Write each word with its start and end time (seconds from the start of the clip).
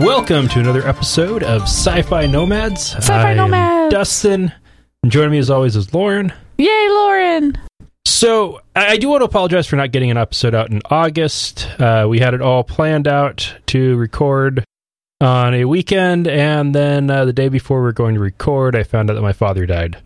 Welcome 0.00 0.48
to 0.48 0.60
another 0.60 0.86
episode 0.86 1.42
of 1.42 1.62
Sci-Fi 1.62 2.26
Nomads. 2.26 2.96
Sci-Fi 2.96 3.32
Nomads. 3.32 3.90
Dustin. 3.94 4.52
And 5.02 5.10
joining 5.10 5.30
me 5.30 5.38
as 5.38 5.48
always 5.48 5.74
is 5.74 5.94
Lauren. 5.94 6.34
Yay, 6.58 6.88
Lauren! 6.90 7.56
So 8.04 8.60
I, 8.74 8.88
I 8.88 8.96
do 8.98 9.08
want 9.08 9.22
to 9.22 9.24
apologize 9.24 9.66
for 9.66 9.76
not 9.76 9.92
getting 9.92 10.10
an 10.10 10.18
episode 10.18 10.54
out 10.54 10.70
in 10.70 10.82
August. 10.90 11.66
Uh, 11.80 12.06
we 12.10 12.18
had 12.18 12.34
it 12.34 12.42
all 12.42 12.62
planned 12.62 13.08
out 13.08 13.56
to 13.68 13.96
record 13.96 14.64
on 15.22 15.54
a 15.54 15.64
weekend, 15.64 16.28
and 16.28 16.74
then 16.74 17.08
uh, 17.08 17.24
the 17.24 17.32
day 17.32 17.48
before 17.48 17.82
we 17.82 17.88
are 17.88 17.92
going 17.92 18.16
to 18.16 18.20
record, 18.20 18.76
I 18.76 18.82
found 18.82 19.10
out 19.10 19.14
that 19.14 19.22
my 19.22 19.32
father 19.32 19.64
died. 19.64 20.02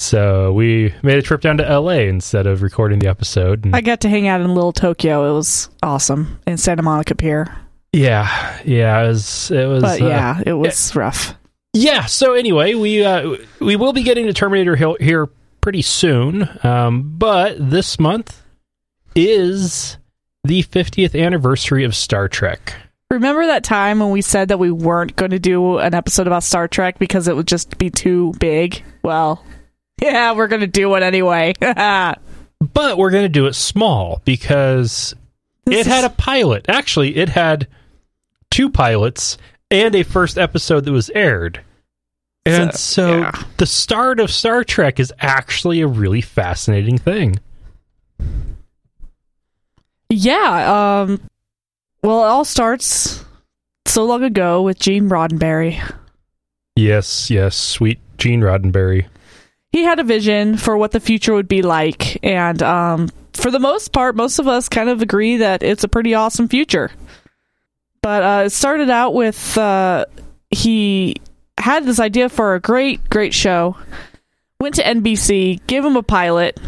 So 0.00 0.52
we 0.52 0.94
made 1.04 1.18
a 1.18 1.22
trip 1.22 1.42
down 1.42 1.58
to 1.58 1.78
LA 1.78 2.00
instead 2.08 2.48
of 2.48 2.60
recording 2.60 2.98
the 2.98 3.08
episode. 3.08 3.64
And 3.66 3.76
I 3.76 3.82
got 3.82 4.00
to 4.00 4.08
hang 4.08 4.26
out 4.26 4.40
in 4.40 4.52
Little 4.52 4.72
Tokyo. 4.72 5.30
It 5.30 5.34
was 5.34 5.68
awesome 5.80 6.40
in 6.44 6.56
Santa 6.56 6.82
Monica 6.82 7.14
Pier. 7.14 7.56
Yeah, 7.92 8.60
yeah, 8.64 9.02
it 9.02 9.08
was. 9.08 9.50
It 9.50 9.66
was 9.66 9.82
But 9.82 10.00
uh, 10.02 10.06
yeah, 10.06 10.42
it 10.44 10.52
was 10.54 10.94
rough. 10.96 11.34
Yeah. 11.72 12.06
So 12.06 12.34
anyway, 12.34 12.74
we 12.74 13.04
uh, 13.04 13.36
we 13.60 13.76
will 13.76 13.92
be 13.92 14.02
getting 14.02 14.26
to 14.26 14.32
Terminator 14.32 14.76
Hill 14.76 14.96
here 15.00 15.28
pretty 15.60 15.82
soon. 15.82 16.48
Um, 16.62 17.14
but 17.18 17.56
this 17.58 17.98
month 17.98 18.42
is 19.14 19.96
the 20.44 20.62
50th 20.64 21.20
anniversary 21.20 21.84
of 21.84 21.94
Star 21.94 22.28
Trek. 22.28 22.74
Remember 23.10 23.46
that 23.46 23.62
time 23.62 24.00
when 24.00 24.10
we 24.10 24.22
said 24.22 24.48
that 24.48 24.58
we 24.58 24.70
weren't 24.70 25.14
going 25.16 25.32
to 25.32 25.38
do 25.38 25.78
an 25.78 25.94
episode 25.94 26.26
about 26.26 26.42
Star 26.42 26.66
Trek 26.66 26.98
because 26.98 27.28
it 27.28 27.36
would 27.36 27.46
just 27.46 27.76
be 27.76 27.90
too 27.90 28.32
big? 28.38 28.82
Well, 29.02 29.44
yeah, 30.02 30.32
we're 30.32 30.48
going 30.48 30.60
to 30.62 30.66
do 30.66 30.88
one 30.88 31.02
anyway. 31.02 31.54
But 32.72 32.96
we're 32.96 33.10
going 33.10 33.24
to 33.24 33.28
do 33.28 33.46
it 33.46 33.54
small 33.54 34.22
because 34.24 35.16
it 35.66 35.84
had 35.84 36.04
a 36.04 36.10
pilot. 36.10 36.66
Actually, 36.68 37.16
it 37.16 37.28
had 37.28 37.66
two 38.52 38.70
pilots 38.70 39.38
and 39.70 39.94
a 39.94 40.02
first 40.04 40.38
episode 40.38 40.84
that 40.84 40.92
was 40.92 41.10
aired. 41.10 41.60
And 42.46 42.72
So, 42.74 42.78
so, 42.78 43.18
yeah. 43.20 43.42
the 43.56 43.66
start 43.66 44.20
of 44.20 44.30
Star 44.30 44.64
Trek 44.64 44.98
is 45.00 45.12
actually 45.20 45.80
a 45.80 45.86
really 45.86 46.20
fascinating 46.20 46.98
thing. 46.98 47.38
yeah. 50.08 51.02
Um. 51.02 51.20
Well, 52.02 52.24
it 52.24 52.28
all 52.28 52.44
starts 52.44 53.24
so 53.86 54.04
long 54.04 54.24
ago 54.24 54.62
with 54.62 54.78
Gene 54.78 55.08
Roddenberry. 55.08 55.80
Yes, 56.74 57.30
yes, 57.30 57.54
sweet 57.56 58.00
Gene 58.18 58.40
Roddenberry. 58.40 59.06
he 59.70 59.84
had 59.84 59.98
a 60.00 60.04
vision 60.04 60.56
for 60.56 60.76
what 60.76 60.90
the 60.92 61.00
future 61.00 61.32
would 61.34 61.48
be 61.48 61.62
like 61.62 62.22
and 62.24 62.62
um, 62.62 63.08
for 63.34 63.50
the 63.50 63.58
most 63.58 63.92
part 63.92 64.14
most 64.16 64.38
of 64.38 64.46
us 64.48 64.68
kind 64.68 64.88
of 64.88 65.00
agree 65.02 65.36
that 65.38 65.62
it's 65.62 65.82
a 65.84 65.88
pretty 65.88 66.14
awesome 66.14 66.46
future 66.48 66.90
but 68.02 68.22
uh, 68.22 68.42
it 68.46 68.50
started 68.50 68.90
out 68.90 69.14
with 69.14 69.56
uh, 69.56 70.04
he 70.50 71.16
had 71.58 71.84
this 71.84 71.98
idea 72.00 72.28
for 72.28 72.54
a 72.54 72.60
great 72.60 73.08
great 73.08 73.32
show 73.32 73.76
went 74.60 74.74
to 74.74 74.82
nbc 74.82 75.64
gave 75.66 75.84
him 75.84 75.96
a 75.96 76.02
pilot 76.02 76.58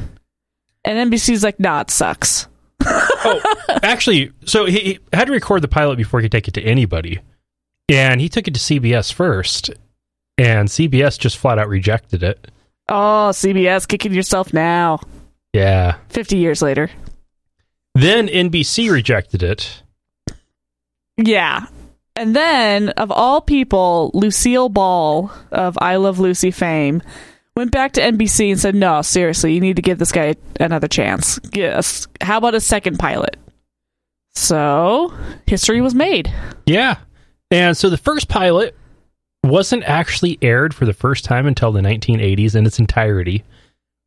and 0.84 1.12
nbc's 1.12 1.42
like 1.42 1.58
nah 1.60 1.80
it 1.80 1.90
sucks 1.90 2.46
oh, 2.86 3.40
actually, 3.82 4.30
so 4.44 4.66
he, 4.66 4.78
he 4.78 4.98
had 5.12 5.27
to 5.27 5.32
record 5.32 5.62
the 5.62 5.68
pilot 5.68 5.96
before 5.96 6.20
he 6.20 6.24
could 6.24 6.32
take 6.32 6.48
it 6.48 6.55
to 6.55 6.62
anybody, 6.62 7.20
and 7.88 8.20
he 8.20 8.28
took 8.28 8.46
it 8.46 8.52
to 8.52 8.60
CBS 8.60 9.10
first, 9.10 9.70
and 10.36 10.68
CBS 10.68 11.18
just 11.18 11.38
flat 11.38 11.58
out 11.58 11.68
rejected 11.68 12.22
it. 12.22 12.50
oh 12.90 13.30
cbs 13.32 13.88
kicking 13.88 14.12
yourself 14.12 14.52
now 14.52 15.00
Yeah. 15.55 15.96
50 16.10 16.36
years 16.36 16.60
later 16.60 16.90
Then 17.94 18.28
NBC 18.28 18.90
rejected 18.90 19.42
it. 19.42 19.82
Yeah. 21.16 21.66
And 22.16 22.34
then, 22.34 22.90
of 22.90 23.10
all 23.10 23.40
people, 23.40 24.10
Lucille 24.14 24.68
Ball 24.68 25.32
of 25.50 25.76
I 25.80 25.96
Love 25.96 26.20
Lucy 26.20 26.50
fame 26.50 27.02
went 27.56 27.72
back 27.72 27.92
to 27.92 28.00
NBC 28.00 28.50
and 28.50 28.61
said, 28.61 28.74
No, 28.74 29.02
seriously, 29.02 29.52
you 29.52 29.61
need 29.61 29.77
to 29.77 29.83
give 29.83 29.98
this 29.98 30.12
guy 30.12 30.34
another 30.61 30.89
chance. 30.89 31.40
Yes. 31.52 32.06
How 32.20 32.39
about 32.39 32.55
a 32.55 32.61
second 32.61 32.98
pilot? 32.98 33.36
So, 34.34 35.12
history 35.46 35.80
was 35.80 35.94
made. 35.94 36.33
Yeah. 36.66 36.98
And 37.50 37.77
so 37.77 37.89
the 37.89 37.96
first 37.96 38.28
pilot 38.28 38.77
wasn't 39.44 39.84
actually 39.84 40.39
aired 40.42 40.74
for 40.74 40.86
the 40.86 40.92
first 40.92 41.24
time 41.24 41.46
until 41.46 41.70
the 41.72 41.80
1980s 41.80 42.56
in 42.56 42.66
its 42.66 42.78
entirety. 42.78 43.44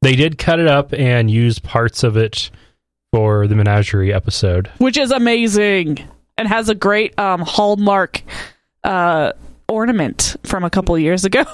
They 0.02 0.16
did 0.16 0.38
cut 0.38 0.60
it 0.60 0.68
up 0.68 0.94
and 0.94 1.32
use 1.32 1.60
parts 1.60 2.04
of 2.04 2.18
it 2.18 2.50
for 3.14 3.48
the 3.48 3.56
Menagerie 3.56 4.14
episode. 4.14 4.70
which 4.80 4.98
is 4.98 5.12
amazing 5.12 6.00
and 6.38 6.48
has 6.48 6.70
a 6.70 6.76
great 6.76 7.18
um, 7.20 7.42
hallmark 7.42 8.22
uh, 8.84 9.34
ornament 9.68 10.36
from 10.44 10.64
a 10.64 10.70
couple 10.70 10.98
years 10.98 11.26
ago. 11.26 11.44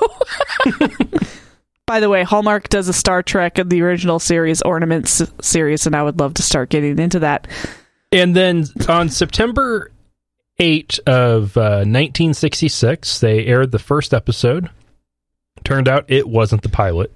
By 1.85 1.99
the 1.99 2.09
way, 2.09 2.23
Hallmark 2.23 2.69
does 2.69 2.87
a 2.87 2.93
Star 2.93 3.21
Trek 3.21 3.57
of 3.57 3.69
the 3.69 3.81
original 3.81 4.17
series 4.17 4.61
ornaments 4.61 5.21
series, 5.41 5.85
and 5.85 5.95
I 5.95 6.03
would 6.03 6.19
love 6.19 6.35
to 6.35 6.41
start 6.41 6.69
getting 6.69 6.97
into 6.97 7.19
that. 7.19 7.47
And 8.11 8.35
then 8.35 8.65
on 8.87 9.09
September 9.09 9.91
8 10.59 10.99
of 11.05 11.57
uh, 11.57 11.83
1966, 11.83 13.19
they 13.19 13.45
aired 13.45 13.71
the 13.71 13.79
first 13.79 14.13
episode. 14.13 14.69
Turned 15.63 15.87
out 15.87 16.05
it 16.07 16.27
wasn't 16.27 16.61
the 16.61 16.69
pilot. 16.69 17.11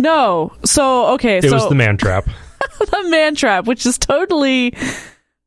No, 0.00 0.52
so 0.64 1.14
okay, 1.14 1.38
It 1.38 1.44
so 1.44 1.52
was 1.54 1.68
the 1.68 1.74
man 1.74 1.96
trap. 1.96 2.28
the 2.78 3.08
man 3.08 3.34
trap, 3.34 3.66
which 3.66 3.84
is 3.86 3.98
totally 3.98 4.74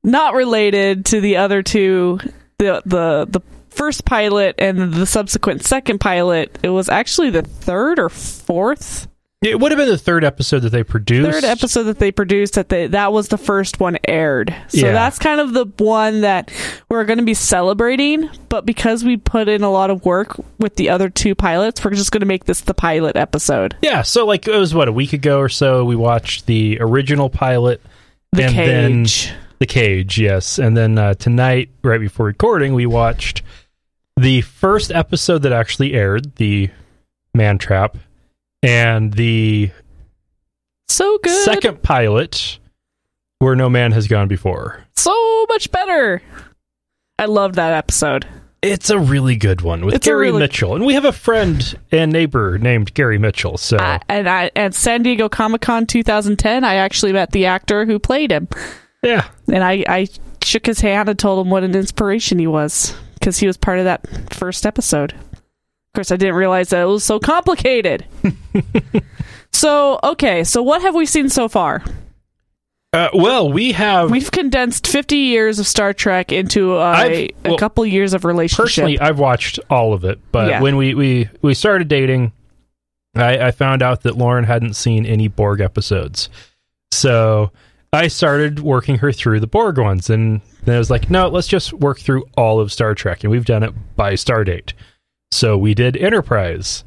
not 0.04 0.34
related 0.34 1.06
to 1.08 1.22
the 1.22 1.38
other 1.38 1.62
two, 1.64 2.20
the 2.58 2.82
the 2.86 3.28
the 3.30 3.42
first 3.70 4.04
pilot 4.06 4.56
and 4.60 4.94
the 4.94 5.06
subsequent 5.06 5.64
second 5.64 6.00
pilot. 6.00 6.58
It 6.64 6.70
was 6.70 6.90
actually 6.90 7.30
the 7.30 7.42
third 7.44 8.00
or 8.00 8.10
fourth 8.10 9.08
It 9.42 9.60
would 9.60 9.72
have 9.72 9.78
been 9.80 9.88
the 9.88 9.98
third 9.98 10.24
episode 10.26 10.60
that 10.60 10.72
they 10.72 10.84
produced. 10.84 11.32
third 11.32 11.44
episode 11.46 11.84
that 11.84 11.98
they 11.98 12.12
produced 12.12 12.56
that 12.56 12.68
they 12.70 12.88
that 12.88 13.14
was 13.14 13.30
the 13.30 13.38
first 13.38 13.80
one 13.80 13.98
aired. 14.08 14.54
So 14.68 14.86
Yeah. 14.88 14.92
that's 14.92 15.18
kind 15.20 15.40
of 15.40 15.54
the 15.54 15.66
one 15.84 16.22
that 16.22 16.52
we're 16.90 17.06
going 17.06 17.20
to 17.20 17.26
be 17.26 17.34
celebrating, 17.34 18.30
but 18.50 18.66
because 18.66 19.04
we 19.06 19.16
put 19.18 19.48
in 19.48 19.64
a 19.64 19.72
lot 19.72 19.90
of 19.90 20.04
work 20.06 20.36
with 20.60 20.76
the 20.76 20.90
other 20.90 21.10
two 21.10 21.34
pilots, 21.34 21.84
we're 21.84 21.92
just 21.92 22.12
going 22.12 22.20
to 22.20 22.28
make 22.28 22.44
this 22.46 22.62
the 22.62 22.74
pilot 22.74 23.16
episode. 23.16 23.76
Yeah, 23.82 24.02
so 24.02 24.26
like 24.26 24.48
it 24.48 24.58
was 24.58 24.76
what 24.76 24.90
a 24.90 24.92
week 24.94 25.14
ago 25.14 25.40
or 25.40 25.50
so 25.50 25.86
we 25.86 25.96
watched 25.96 26.46
the 26.46 26.78
original 26.82 27.30
pilot 27.30 27.82
The 28.34 28.44
and 28.44 28.56
then 28.58 28.92
cage. 29.06 29.32
The 29.62 29.68
cage, 29.68 30.20
yes. 30.20 30.58
And 30.60 30.76
then 30.76 30.98
uh, 30.98 31.14
tonight 31.14 31.70
right 31.84 32.00
before 32.00 32.26
recording 32.26 32.74
we 32.74 32.86
watched 32.86 33.44
the 34.18 34.42
first 34.42 34.92
episode 34.92 35.44
that 35.44 35.54
actually 35.54 35.94
aired, 35.94 36.36
the 36.36 36.70
man 37.34 37.58
trap, 37.58 37.98
and 38.64 39.14
the 39.14 39.72
so 40.90 41.18
good. 41.24 41.46
second 41.46 41.82
pilot 41.82 42.60
where 43.40 43.56
no 43.56 43.70
man 43.70 43.92
has 43.94 44.08
gone 44.08 44.28
before. 44.28 44.84
so 44.96 45.46
much 45.50 45.72
better. 45.72 46.22
I 47.18 47.26
loved 47.26 47.56
that 47.56 47.74
episode. 47.74 48.28
It's 48.64 48.90
a 48.92 49.00
really 49.00 49.36
good 49.36 49.62
one 49.62 49.86
with 49.86 49.96
It's 49.96 50.06
Gary 50.06 50.28
really- 50.28 50.40
Mitchell. 50.40 50.76
And 50.76 50.86
we 50.86 50.94
have 50.96 51.06
a 51.06 51.12
friend 51.12 51.78
and 51.92 52.12
neighbor 52.12 52.58
named 52.60 52.94
Gary 52.94 53.18
Mitchell. 53.18 53.58
So 53.58 53.78
I, 53.78 54.00
and 54.10 54.28
I 54.30 54.52
at 54.56 54.74
San 54.76 55.02
Diego 55.04 55.30
Comic 55.30 55.62
Con 55.62 55.88
2010, 55.88 56.64
I 56.64 56.76
actually 56.76 57.14
met 57.14 57.32
the 57.32 57.46
actor 57.48 57.86
who 57.86 57.98
played 57.98 58.32
him, 58.32 58.48
yeah. 59.04 59.28
and 59.48 59.64
I, 59.64 59.84
I 59.88 60.08
shook 60.44 60.66
his 60.66 60.80
hand 60.82 61.10
and 61.10 61.18
told 61.20 61.46
him 61.46 61.52
what 61.52 61.64
an 61.64 61.76
inspiration 61.76 62.40
he 62.40 62.48
was 62.48 62.96
because 63.16 63.38
he 63.38 63.48
was 63.48 63.58
part 63.58 63.80
of 63.80 63.86
that 63.86 64.34
first 64.34 64.66
episode. 64.66 65.14
Of 65.14 65.94
course, 65.96 66.12
I 66.12 66.16
didn't 66.18 66.36
realize 66.36 66.70
that 66.70 66.82
it 66.82 66.86
was 66.86 67.04
so 67.04 67.20
complicated. 67.20 68.06
so, 69.52 70.00
okay, 70.04 70.44
so 70.44 70.62
what 70.64 70.82
have 70.82 70.96
we 70.96 71.06
seen 71.06 71.30
so 71.30 71.48
far? 71.48 71.84
Uh, 72.94 73.10
well, 73.14 73.52
we 73.52 73.72
have 73.72 74.12
We've 74.12 74.32
condensed 74.32 74.86
50 74.88 75.16
years 75.16 75.60
of 75.60 75.68
Star 75.68 75.94
Trek 75.94 76.32
into 76.32 76.76
uh, 76.78 76.80
I've- 76.98 77.34
a 77.46 77.56
couple 77.58 77.86
years 77.86 78.14
of 78.14 78.26
relationship. 78.26 78.66
personally 78.66 79.00
I've 79.00 79.18
watched 79.20 79.60
all 79.70 79.94
of 79.94 80.04
it, 80.04 80.20
but 80.32 80.50
Yeah. 80.50 80.62
when 80.62 80.76
we, 80.76 80.94
we, 80.94 81.30
we 81.42 81.54
started 81.54 81.88
dating, 81.88 82.34
I, 83.16 83.48
I 83.48 83.52
found 83.52 83.82
out 83.82 84.02
that 84.04 84.18
Lauren 84.18 84.44
hadn't 84.44 84.74
seen 84.74 85.06
any 85.06 85.28
Borg 85.30 85.62
episodes. 85.62 86.30
So 86.92 87.52
I 87.94 88.08
started 88.08 88.60
working 88.60 88.98
her 89.00 89.12
through 89.12 89.42
the 89.42 89.48
Borg 89.48 89.78
ones 89.78 90.10
and 90.10 90.42
then 90.64 90.76
I 90.76 90.80
was 90.80 90.90
like, 90.90 91.10
no, 91.10 91.28
let's 91.28 91.48
just 91.48 91.74
work 91.74 92.00
through 92.00 92.24
all 92.38 92.60
of 92.60 92.72
Star 92.72 92.96
Trek 92.96 93.24
and 93.24 93.32
we've 93.32 93.46
done 93.46 93.64
it 93.64 93.74
by 93.98 94.16
star 94.16 94.44
date. 94.46 94.74
So 95.32 95.58
we 95.58 95.74
did 95.74 95.98
Enterprise, 95.98 96.86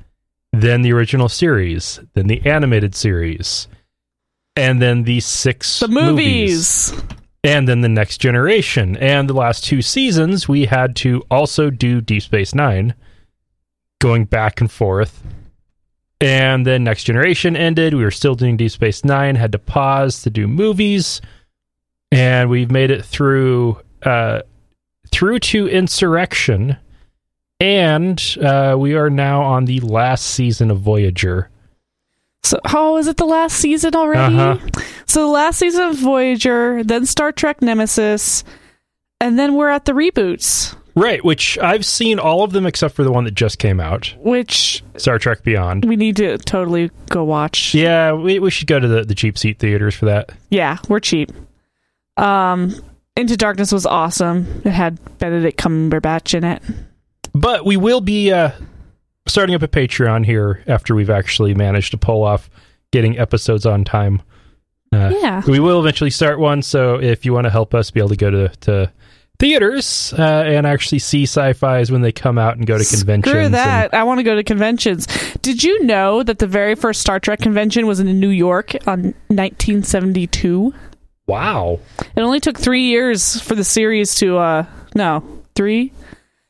then 0.53 0.83
the 0.83 0.93
original 0.93 1.29
series, 1.29 2.01
then 2.15 2.27
the 2.27 2.45
animated 2.47 2.95
series, 2.95 3.69
and 4.57 4.81
then 4.81 5.03
the 5.03 5.21
six 5.21 5.81
the 5.81 5.89
movies. 5.89 6.93
and 7.43 7.69
then 7.69 7.83
the 7.83 7.89
next 7.89 8.19
generation 8.19 8.97
and 8.97 9.29
the 9.29 9.35
last 9.35 9.65
two 9.65 9.83
seasons 9.83 10.49
we 10.49 10.65
had 10.67 10.97
to 10.97 11.23
also 11.31 11.69
do 11.69 12.01
deep 12.01 12.23
space 12.23 12.55
nine 12.55 12.95
going 14.01 14.25
back 14.25 14.61
and 14.61 14.71
forth 14.71 15.23
and 16.21 16.67
then 16.67 16.85
next 16.85 17.05
generation 17.05 17.57
ended 17.57 17.95
we 17.95 18.05
were 18.05 18.11
still 18.11 18.35
doing 18.35 18.57
deep 18.57 18.71
space 18.71 19.05
nine 19.05 19.35
had 19.35 19.53
to 19.53 19.59
pause 19.59 20.23
to 20.23 20.31
do 20.31 20.47
movies 20.47 21.21
and 22.13 22.49
we've 22.49 22.71
made 22.71 22.91
it 22.91 23.05
through 23.05 23.81
uh 24.03 24.41
through 25.15 25.39
to 25.39 25.69
Insurrection, 25.69 26.77
and 27.61 28.37
uh, 28.43 28.75
we 28.77 28.95
are 28.95 29.11
now 29.11 29.43
on 29.43 29.65
the 29.65 29.79
last 29.81 30.27
season 30.27 30.73
of 30.73 30.81
Voyager. 30.81 31.51
So, 32.43 32.59
oh, 32.75 32.97
is 32.99 33.07
it 33.07 33.17
the 33.17 33.25
last 33.25 33.57
season 33.57 33.95
already? 33.95 34.37
Uh-huh. 34.37 34.83
So, 35.07 35.21
the 35.21 35.33
last 35.33 35.59
season 35.59 35.85
of 35.85 35.97
Voyager, 35.97 36.83
then 36.83 37.07
Star 37.07 37.31
Trek 37.31 37.63
Nemesis, 37.63 38.43
and 39.21 39.39
then 39.39 39.55
we're 39.55 39.69
at 39.69 39.85
the 39.85 39.93
reboots, 39.93 40.77
Right, 40.97 41.25
which 41.25 41.59
I've 41.59 41.85
seen 41.85 42.19
all 42.21 42.45
of 42.45 42.53
them 42.53 42.67
except 42.67 42.95
for 42.95 43.03
the 43.03 43.11
one 43.11 43.25
that 43.25 43.35
just 43.35 43.59
came 43.59 43.81
out, 43.81 44.15
which 44.19 44.85
Star 44.97 45.19
Trek 45.19 45.43
Beyond. 45.43 45.85
we 45.87 45.97
need 45.97 46.17
to 46.19 46.39
totally 46.39 46.91
go 47.11 47.25
watch. 47.25 47.75
Yeah, 47.75 48.13
we, 48.13 48.39
we 48.39 48.51
should 48.51 48.69
go 48.69 48.79
to 48.79 48.87
the, 48.87 49.03
the 49.05 49.15
cheap 49.15 49.37
seat 49.37 49.59
theaters 49.59 49.95
for 49.97 50.05
that. 50.07 50.31
Yeah, 50.51 50.79
we're 50.89 51.01
cheap. 51.01 51.33
Um, 52.17 52.75
Into 53.17 53.37
Darkness 53.37 53.73
was 53.73 53.87
awesome. 53.87 54.63
It 54.65 54.71
had 54.71 54.99
Benedict 55.19 55.59
Cumberbatch 55.59 56.35
in 56.35 56.45
it. 56.45 56.63
But 57.35 57.65
we 57.67 57.77
will 57.77 58.01
be 58.01 58.31
uh, 58.33 58.53
starting 59.27 59.57
up 59.57 59.63
a 59.63 59.69
Patreon 59.69 60.25
here 60.25 60.63
after 60.69 60.95
we've 60.95 61.11
actually 61.11 61.55
managed 61.55 61.91
to 61.91 61.99
pull 61.99 62.23
off 62.23 62.49
getting 62.93 63.19
episodes 63.19 63.67
on 63.67 63.85
time. 63.85 64.23
Uh, 64.93 65.11
Yeah. 65.13 65.43
We 65.49 65.59
will 65.59 65.81
eventually 65.81 66.11
start 66.11 66.39
one, 66.39 66.63
so 66.63 67.01
if 67.01 67.25
you 67.27 67.33
want 67.33 67.47
to 67.47 67.51
help 67.51 67.75
us 67.75 67.91
be 67.91 67.99
able 67.99 68.11
to 68.11 68.17
go 68.17 68.31
to, 68.31 68.49
to 68.61 68.93
theaters 69.45 70.15
uh, 70.19 70.23
and 70.47 70.67
actually 70.67 70.99
see 70.99 71.25
sci-fis 71.25 71.91
when 71.91 72.01
they 72.01 72.13
come 72.13 72.39
out 72.39 72.57
and 72.57 72.67
go 72.67 72.79
to 72.79 72.85
conventions. 72.85 73.31
Screw 73.31 73.45
and- 73.45 73.55
that. 73.55 73.93
I 73.93 74.03
want 74.05 74.19
to 74.19 74.23
go 74.25 74.35
to 74.35 74.43
conventions. 74.43 75.07
Did 75.43 75.63
you 75.63 75.85
know 75.85 76.23
that 76.23 76.39
the 76.39 76.47
very 76.47 76.75
first 76.75 77.01
Star 77.03 77.21
Trek 77.21 77.41
convention 77.41 77.87
was 77.87 78.01
in 78.01 78.07
New 78.19 78.31
York 78.31 78.75
on 78.87 79.15
1972? 79.29 80.73
wow. 81.27 81.79
It 82.17 82.21
only 82.21 82.41
took 82.41 82.59
three 82.59 82.85
years 82.89 83.41
for 83.41 83.55
the 83.55 83.65
series 83.65 84.15
to, 84.17 84.37
uh, 84.39 84.67
no, 84.95 85.25
three? 85.55 85.93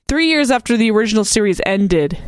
Three 0.08 0.26
years 0.29 0.50
after 0.50 0.76
the 0.76 0.91
original 0.91 1.25
series 1.25 1.61
ended. 1.64 2.19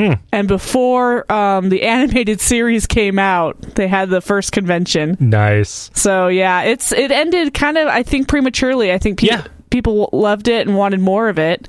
Hmm. 0.00 0.14
And 0.32 0.48
before 0.48 1.30
um, 1.32 1.68
the 1.68 1.82
animated 1.86 2.40
series 2.40 2.86
came 2.86 3.18
out, 3.20 3.60
they 3.76 3.86
had 3.86 4.10
the 4.10 4.20
first 4.20 4.50
convention. 4.50 5.16
Nice. 5.20 5.90
So 5.94 6.26
yeah, 6.26 6.62
it's 6.62 6.90
it 6.90 7.12
ended 7.12 7.54
kind 7.54 7.78
of 7.78 7.86
I 7.86 8.02
think 8.02 8.26
prematurely. 8.26 8.92
I 8.92 8.98
think 8.98 9.20
pe- 9.20 9.28
Yeah. 9.28 9.44
People 9.74 10.08
loved 10.12 10.46
it 10.46 10.68
and 10.68 10.76
wanted 10.76 11.00
more 11.00 11.28
of 11.28 11.36
it. 11.36 11.68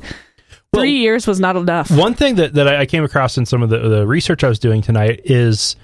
Well- 0.72 0.84
Three 0.84 0.98
years 0.98 1.26
was 1.26 1.40
not 1.40 1.56
enough. 1.56 1.90
One 1.90 2.14
thing 2.14 2.36
that, 2.36 2.54
that 2.54 2.68
I 2.68 2.86
came 2.86 3.04
across 3.04 3.36
in 3.36 3.48
some 3.48 3.64
of 3.64 3.70
the, 3.70 3.80
the 3.80 4.06
research 4.06 4.44
I 4.44 4.48
was 4.48 4.60
doing 4.60 4.84
tonight 4.84 5.22
is 5.24 5.76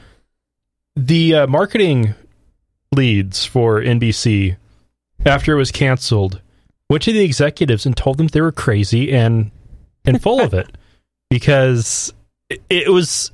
the 0.95 1.35
uh, 1.35 1.47
marketing 1.47 2.13
leads 2.93 3.43
for 3.43 3.81
NBC 3.81 4.57
after 5.25 5.53
it 5.53 5.57
was 5.57 5.71
canceled 5.71 6.41
went 6.89 7.01
to 7.03 7.13
the 7.13 7.23
executives 7.23 7.85
and 7.85 7.95
told 7.95 8.17
them 8.17 8.27
they 8.27 8.41
were 8.41 8.51
crazy 8.51 9.13
and 9.13 9.49
and 10.03 10.21
full 10.21 10.41
of 10.41 10.53
it 10.53 10.67
because 11.29 12.13
it, 12.49 12.61
it 12.69 12.89
was 12.89 13.31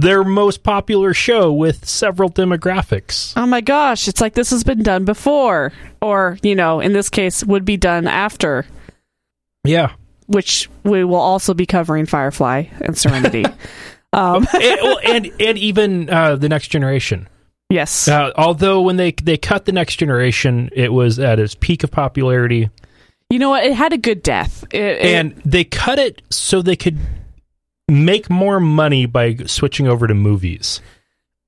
their 0.00 0.24
most 0.24 0.62
popular 0.62 1.12
show 1.12 1.52
with 1.52 1.86
several 1.86 2.30
demographics. 2.30 3.34
Oh 3.36 3.44
my 3.46 3.60
gosh, 3.60 4.08
it's 4.08 4.22
like 4.22 4.32
this 4.34 4.48
has 4.50 4.64
been 4.64 4.82
done 4.82 5.04
before, 5.04 5.70
or 6.00 6.38
you 6.42 6.54
know, 6.54 6.80
in 6.80 6.94
this 6.94 7.10
case, 7.10 7.44
would 7.44 7.64
be 7.66 7.76
done 7.76 8.06
after. 8.06 8.64
Yeah. 9.64 9.92
Which 10.26 10.70
we 10.82 11.04
will 11.04 11.16
also 11.16 11.52
be 11.52 11.66
covering 11.66 12.06
Firefly 12.06 12.64
and 12.80 12.96
Serenity. 12.96 13.44
um, 14.14 14.46
and, 14.54 14.80
well, 14.82 14.98
and 15.04 15.30
and 15.38 15.58
even 15.58 16.08
uh, 16.08 16.36
the 16.36 16.48
next 16.48 16.68
generation. 16.68 17.28
yes, 17.68 18.08
Uh, 18.08 18.30
although 18.36 18.80
when 18.80 18.96
they 18.96 19.12
they 19.12 19.36
cut 19.36 19.66
the 19.66 19.72
next 19.72 19.96
generation, 19.96 20.70
it 20.74 20.92
was 20.92 21.18
at 21.18 21.38
its 21.38 21.54
peak 21.54 21.84
of 21.84 21.90
popularity, 21.90 22.70
you 23.28 23.38
know 23.38 23.50
what? 23.50 23.64
It 23.64 23.74
had 23.74 23.92
a 23.92 23.98
good 23.98 24.22
death. 24.22 24.64
It, 24.70 24.80
it- 24.82 25.04
and 25.04 25.32
they 25.44 25.64
cut 25.64 25.98
it 25.98 26.22
so 26.30 26.62
they 26.62 26.76
could 26.76 26.98
make 27.92 28.28
more 28.30 28.58
money 28.60 29.06
by 29.06 29.36
switching 29.46 29.86
over 29.86 30.06
to 30.06 30.14
movies. 30.14 30.80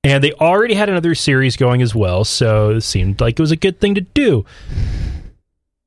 And 0.03 0.23
they 0.23 0.33
already 0.35 0.75
had 0.75 0.89
another 0.91 1.15
series 1.15 1.57
going 1.57 1.81
as 1.81 1.95
well, 1.95 2.25
so 2.25 2.71
it 2.71 2.83
seemed 2.83 3.21
like 3.21 3.39
it 3.39 3.43
was 3.43 3.51
a 3.53 3.57
good 3.57 3.81
thing 3.81 3.95
to 3.95 4.03
do. 4.03 4.45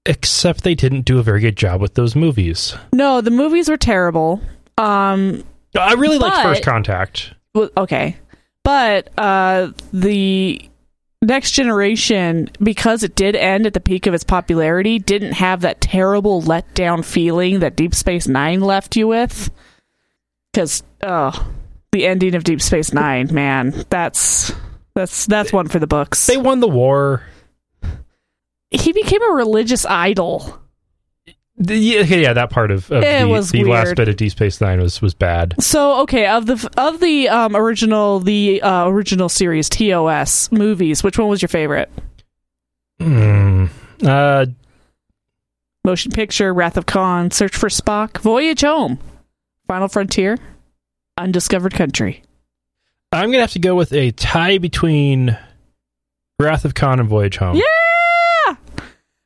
Except 0.06 0.63
they 0.63 0.74
didn't 0.74 1.01
do 1.01 1.19
a 1.19 1.24
very 1.24 1.42
good 1.42 1.57
job 1.57 1.81
with 1.81 1.95
those 1.95 2.15
movies. 2.15 2.75
no, 2.94 3.19
the 3.21 3.30
movies 3.31 3.68
were 3.69 3.77
terrible. 3.77 4.42
Um, 4.77 5.44
I 5.77 5.94
really 5.94 6.18
liked 6.18 6.38
But- 6.38 6.44
First 6.44 6.63
Contact. 6.63 7.33
well, 7.54 7.69
okay, 7.77 8.15
but 8.63 9.09
uh, 9.19 9.71
the 9.92 10.62
next 11.21 11.51
generation, 11.51 12.50
because 12.62 13.04
it 13.04 13.15
did 13.15 13.36
end 13.36 13.65
at 13.65 13.74
the 13.74 13.80
peak 13.81 14.07
of 14.07 14.13
its 14.13 14.24
popularity, 14.24 14.98
didn't 14.98 15.33
have 15.33 15.62
that 15.62 15.81
terrible 15.81 16.42
letdown 16.42 17.04
feeling 17.04 17.59
that 17.59 17.75
Deep 17.75 17.94
Space 17.94 18.27
Nine 18.27 18.62
left 18.62 18.95
you 18.95 19.07
with. 19.07 19.51
Because 20.57 20.81
oh, 21.04 21.48
the 21.92 22.07
ending 22.07 22.33
of 22.33 22.44
Deep 22.44 22.63
Space 22.63 22.92
Nine, 22.92 23.31
man, 23.31 23.86
that's 23.92 24.51
that's 24.95 25.27
that's 25.27 25.54
one 25.54 25.68
for 25.68 25.77
the 25.77 25.86
books. 25.86 26.25
They 26.25 26.38
won 26.38 26.62
the 26.62 26.68
war. 26.68 27.21
he 28.71 28.92
became 28.92 29.21
a 29.21 29.36
religious 29.36 29.86
idol. 29.86 30.59
The- 31.57 31.77
Yeah, 31.77 32.01
yeah, 32.06 32.33
that 32.33 32.50
part 32.50 32.71
of, 32.71 32.89
of 32.89 33.04
It 33.04 33.21
the, 33.21 33.27
was 33.27 33.51
the 33.51 33.65
last 33.65 33.95
bit 33.95 34.09
of 34.09 34.15
Deep 34.15 34.31
Space 34.31 34.59
Nine 34.59 34.81
was 34.81 35.00
was 35.00 35.13
bad. 35.13 35.54
So 35.59 36.01
okay, 36.01 36.25
of 36.25 36.48
the 36.48 36.68
of 36.75 37.01
the 37.01 37.30
um, 37.30 37.56
original 37.56 38.19
the 38.19 38.59
uh, 38.63 38.88
original 38.88 39.30
series 39.30 39.69
TOS 39.69 40.51
movies, 40.51 41.04
which 41.04 41.19
one 41.19 41.27
was 41.27 41.39
your 41.39 41.50
favorite? 41.50 41.92
Mm. 43.00 43.69
Uh, 44.04 44.48
Motion 45.86 46.12
Picture, 46.12 46.51
Wrath 46.51 46.77
of 46.77 46.88
Khan, 46.88 47.30
Search 47.30 47.56
for 47.56 47.69
Spock, 47.69 48.18
Voyage 48.18 48.62
Home, 48.62 48.98
Final 49.68 49.88
Frontier, 49.88 50.38
Undiscovered 51.18 51.74
Country. 51.74 52.24
I'm 53.12 53.30
gonna 53.31 53.42
have 53.42 53.52
to 53.52 53.60
go 53.60 53.75
with 53.75 53.94
a 53.94 54.12
tie 54.12 54.58
between 54.58 55.38
Wrath 56.40 56.66
of 56.66 56.74
Khan 56.75 57.00
and 57.00 57.08
Voyage 57.10 57.38
Home. 57.38 57.56
Yeah. 57.58 58.56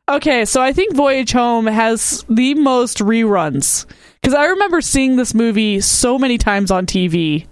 Okay, 0.09 0.45
so 0.45 0.61
I 0.61 0.73
think 0.73 0.95
Voyage 0.95 1.31
Home 1.31 1.67
has 1.67 2.25
the 2.27 2.53
most 2.55 2.97
reruns 2.97 3.85
because 4.21 4.33
I 4.33 4.45
remember 4.47 4.81
seeing 4.81 5.15
this 5.15 5.33
movie 5.33 5.79
so 5.79 6.19
many 6.19 6.37
times 6.37 6.69
on 6.69 6.85
TV. 6.85 7.45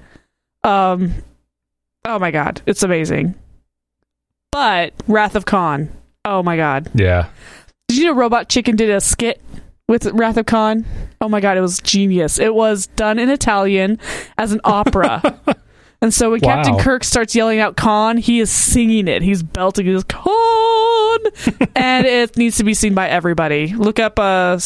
Um, 0.63 1.13
oh 2.05 2.19
my 2.19 2.31
god, 2.31 2.61
it's 2.65 2.83
amazing. 2.83 3.35
But 4.51 4.93
Wrath 5.07 5.35
of 5.35 5.45
Khan, 5.45 5.89
oh 6.25 6.43
my 6.43 6.57
god, 6.57 6.89
Yeah. 6.95 7.27
did 7.87 7.97
you 7.97 8.05
know 8.05 8.13
Robot 8.13 8.49
Chicken 8.49 8.75
did 8.75 8.89
a 8.89 8.99
skit 8.99 9.41
with 9.89 10.05
Wrath 10.13 10.37
of 10.37 10.45
Khan? 10.45 10.85
Oh 11.19 11.27
my 11.27 11.41
god, 11.41 11.57
it 11.57 11.61
was 11.61 11.79
genius. 11.79 12.37
It 12.37 12.53
was 12.53 12.85
done 12.87 13.17
in 13.17 13.27
Italian 13.27 13.99
as 14.37 14.51
an 14.51 14.61
opera. 14.63 15.41
and 16.01 16.13
so 16.13 16.29
when 16.29 16.39
Wow. 16.41 16.55
Captain 16.55 16.77
Kirk 16.77 17.03
starts 17.03 17.35
yelling 17.35 17.59
out 17.59 17.75
Khan, 17.75 18.17
he 18.17 18.39
is 18.39 18.51
singing 18.51 19.07
it. 19.07 19.23
He's 19.23 19.41
belting 19.41 19.87
his 19.87 20.03
Khan. 20.03 21.19
and 21.75 22.05
it 22.05 22.37
needs 22.37 22.57
to 22.57 22.63
be 22.63 22.75
seen 22.75 22.93
by 22.93 23.09
everybody. 23.09 23.73
Look 23.73 23.99
up 23.99 24.19
uh, 24.19 24.59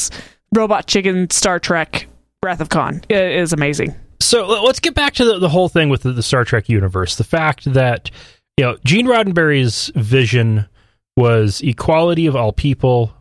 Robot 0.53 0.87
Chicken 0.87 1.29
Star 1.29 1.57
Trek 1.57 2.07
Wrath 2.43 2.59
of 2.59 2.67
Khan. 2.67 3.01
It 3.07 3.17
is 3.37 3.53
amazing. 3.53 3.95
So 4.19 4.45
let's 4.45 4.81
get 4.81 4.93
back 4.93 5.13
to 5.15 5.25
the, 5.25 5.39
the 5.39 5.49
whole 5.49 5.69
thing 5.69 5.87
with 5.87 6.03
the, 6.03 6.11
the 6.11 6.23
Star 6.23 6.43
Trek 6.43 6.67
universe. 6.67 7.15
The 7.15 7.23
fact 7.23 7.73
that 7.73 8.11
you 8.57 8.65
know 8.65 8.77
Gene 8.85 9.07
Roddenberry's 9.07 9.89
vision 9.95 10.67
was 11.15 11.61
equality 11.61 12.25
of 12.25 12.35
all 12.35 12.51
people. 12.51 13.13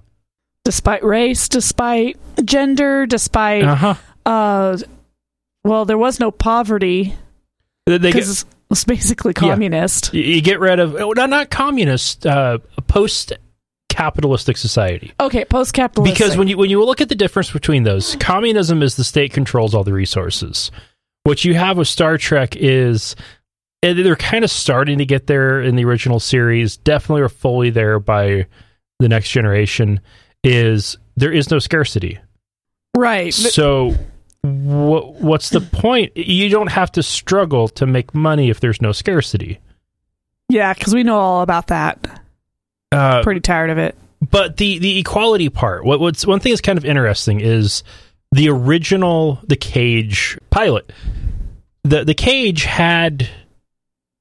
Despite 0.64 1.02
race, 1.04 1.49
despite 1.49 2.16
gender, 2.45 3.07
despite 3.07 3.64
Uh 3.64 3.75
huh. 3.75 3.95
uh 4.25 4.78
well, 5.64 5.85
there 5.85 5.99
was 5.99 6.21
no 6.21 6.31
poverty 6.31 7.14
They 7.87 7.99
get, 7.99 8.02
because 8.02 8.45
it's 8.71 8.85
basically 8.85 9.33
communist. 9.35 10.14
you 10.14 10.23
you 10.23 10.40
get 10.40 10.61
rid 10.61 10.78
of 10.78 10.95
oh, 10.97 11.12
not 11.12 11.31
not 11.31 11.50
communist, 11.50 12.26
uh, 12.26 12.59
post 12.87 13.33
capitalistic 13.88 14.57
society. 14.57 15.12
Okay, 15.21 15.45
post 15.45 15.75
capitalist. 15.75 16.14
Because 16.14 16.37
when 16.37 16.49
you 16.49 16.57
when 16.57 16.71
you 16.71 16.83
look 16.85 17.00
at 17.00 17.09
the 17.09 17.14
difference 17.14 17.50
between 17.50 17.83
those, 17.83 18.16
communism 18.16 18.83
is 18.83 18.97
the 18.97 19.04
state 19.04 19.33
controls 19.33 19.75
all 19.75 19.85
the 19.85 19.92
resources. 19.92 20.71
What 21.25 21.45
you 21.45 21.54
have 21.54 21.76
with 21.76 21.88
Star 21.88 22.19
Trek 22.19 22.57
is 22.57 23.14
they're 23.83 24.16
kind 24.16 24.45
of 24.45 24.50
starting 24.50 24.99
to 24.99 25.04
get 25.04 25.26
there 25.26 25.61
in 25.61 25.76
the 25.76 25.85
original 25.85 26.21
series. 26.21 26.76
Definitely 26.76 27.23
are 27.23 27.28
fully 27.28 27.71
there 27.71 27.99
by 27.99 28.47
the 28.99 29.09
next 29.09 29.31
generation. 29.31 30.00
Is 30.44 30.96
there 31.16 31.32
is 31.32 31.50
no 31.50 31.58
scarcity. 31.58 32.18
right, 32.96 33.32
So 33.32 33.94
what 34.42 35.14
what's 35.20 35.50
the 35.50 35.61
point? 35.61 36.16
You 36.16 36.49
don't 36.49 36.70
have 36.70 36.90
to 36.92 37.02
struggle 37.02 37.68
to 37.68 37.87
make 37.87 38.14
money 38.14 38.50
if 38.50 38.58
there's 38.61 38.82
no 38.82 38.92
scarcity. 38.92 39.61
yeah, 40.49 40.72
because 40.75 40.94
we 40.94 41.02
know 41.04 41.18
all 41.18 41.42
about 41.42 41.68
that. 41.68 42.20
Uh, 42.90 43.22
Pretty 43.22 43.40
tired 43.40 43.70
of 43.70 43.78
it. 43.78 43.96
but 44.30 44.56
the 44.56 44.78
the 44.78 44.99
equality 44.99 45.49
part 45.49 45.84
what 45.84 45.99
what's 46.00 46.26
one 46.26 46.40
thing 46.40 46.52
that's 46.52 46.61
kind 46.61 46.76
of 46.78 46.84
interesting 46.84 47.40
is 47.40 47.82
the 48.32 48.49
original 48.50 49.38
the 49.49 49.56
cage 49.56 50.37
pilot 50.50 50.92
the 51.84 52.04
the 52.04 52.14
cage 52.14 52.64
had 52.64 53.28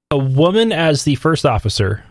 a 0.09 0.17
woman 0.17 0.71
as 0.71 1.03
the 1.03 1.15
first 1.15 1.45
officer 1.45 2.03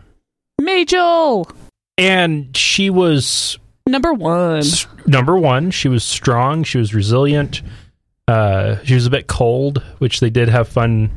Majel. 0.59 1.49
and 1.97 2.55
she 2.55 2.89
was 2.91 3.57
Number 3.87 4.13
one. 4.13 4.57
S- 4.59 4.87
number 5.07 5.37
one, 5.37 5.71
she 5.71 5.87
was 5.89 6.03
strong. 6.03 6.63
She 6.63 6.77
was 6.77 6.93
resilient. 6.93 7.61
Uh, 8.27 8.77
she 8.83 8.93
was 8.93 9.05
a 9.05 9.09
bit 9.09 9.27
cold, 9.27 9.83
which 9.97 10.19
they 10.19 10.29
did 10.29 10.47
have 10.49 10.67
fun 10.67 11.09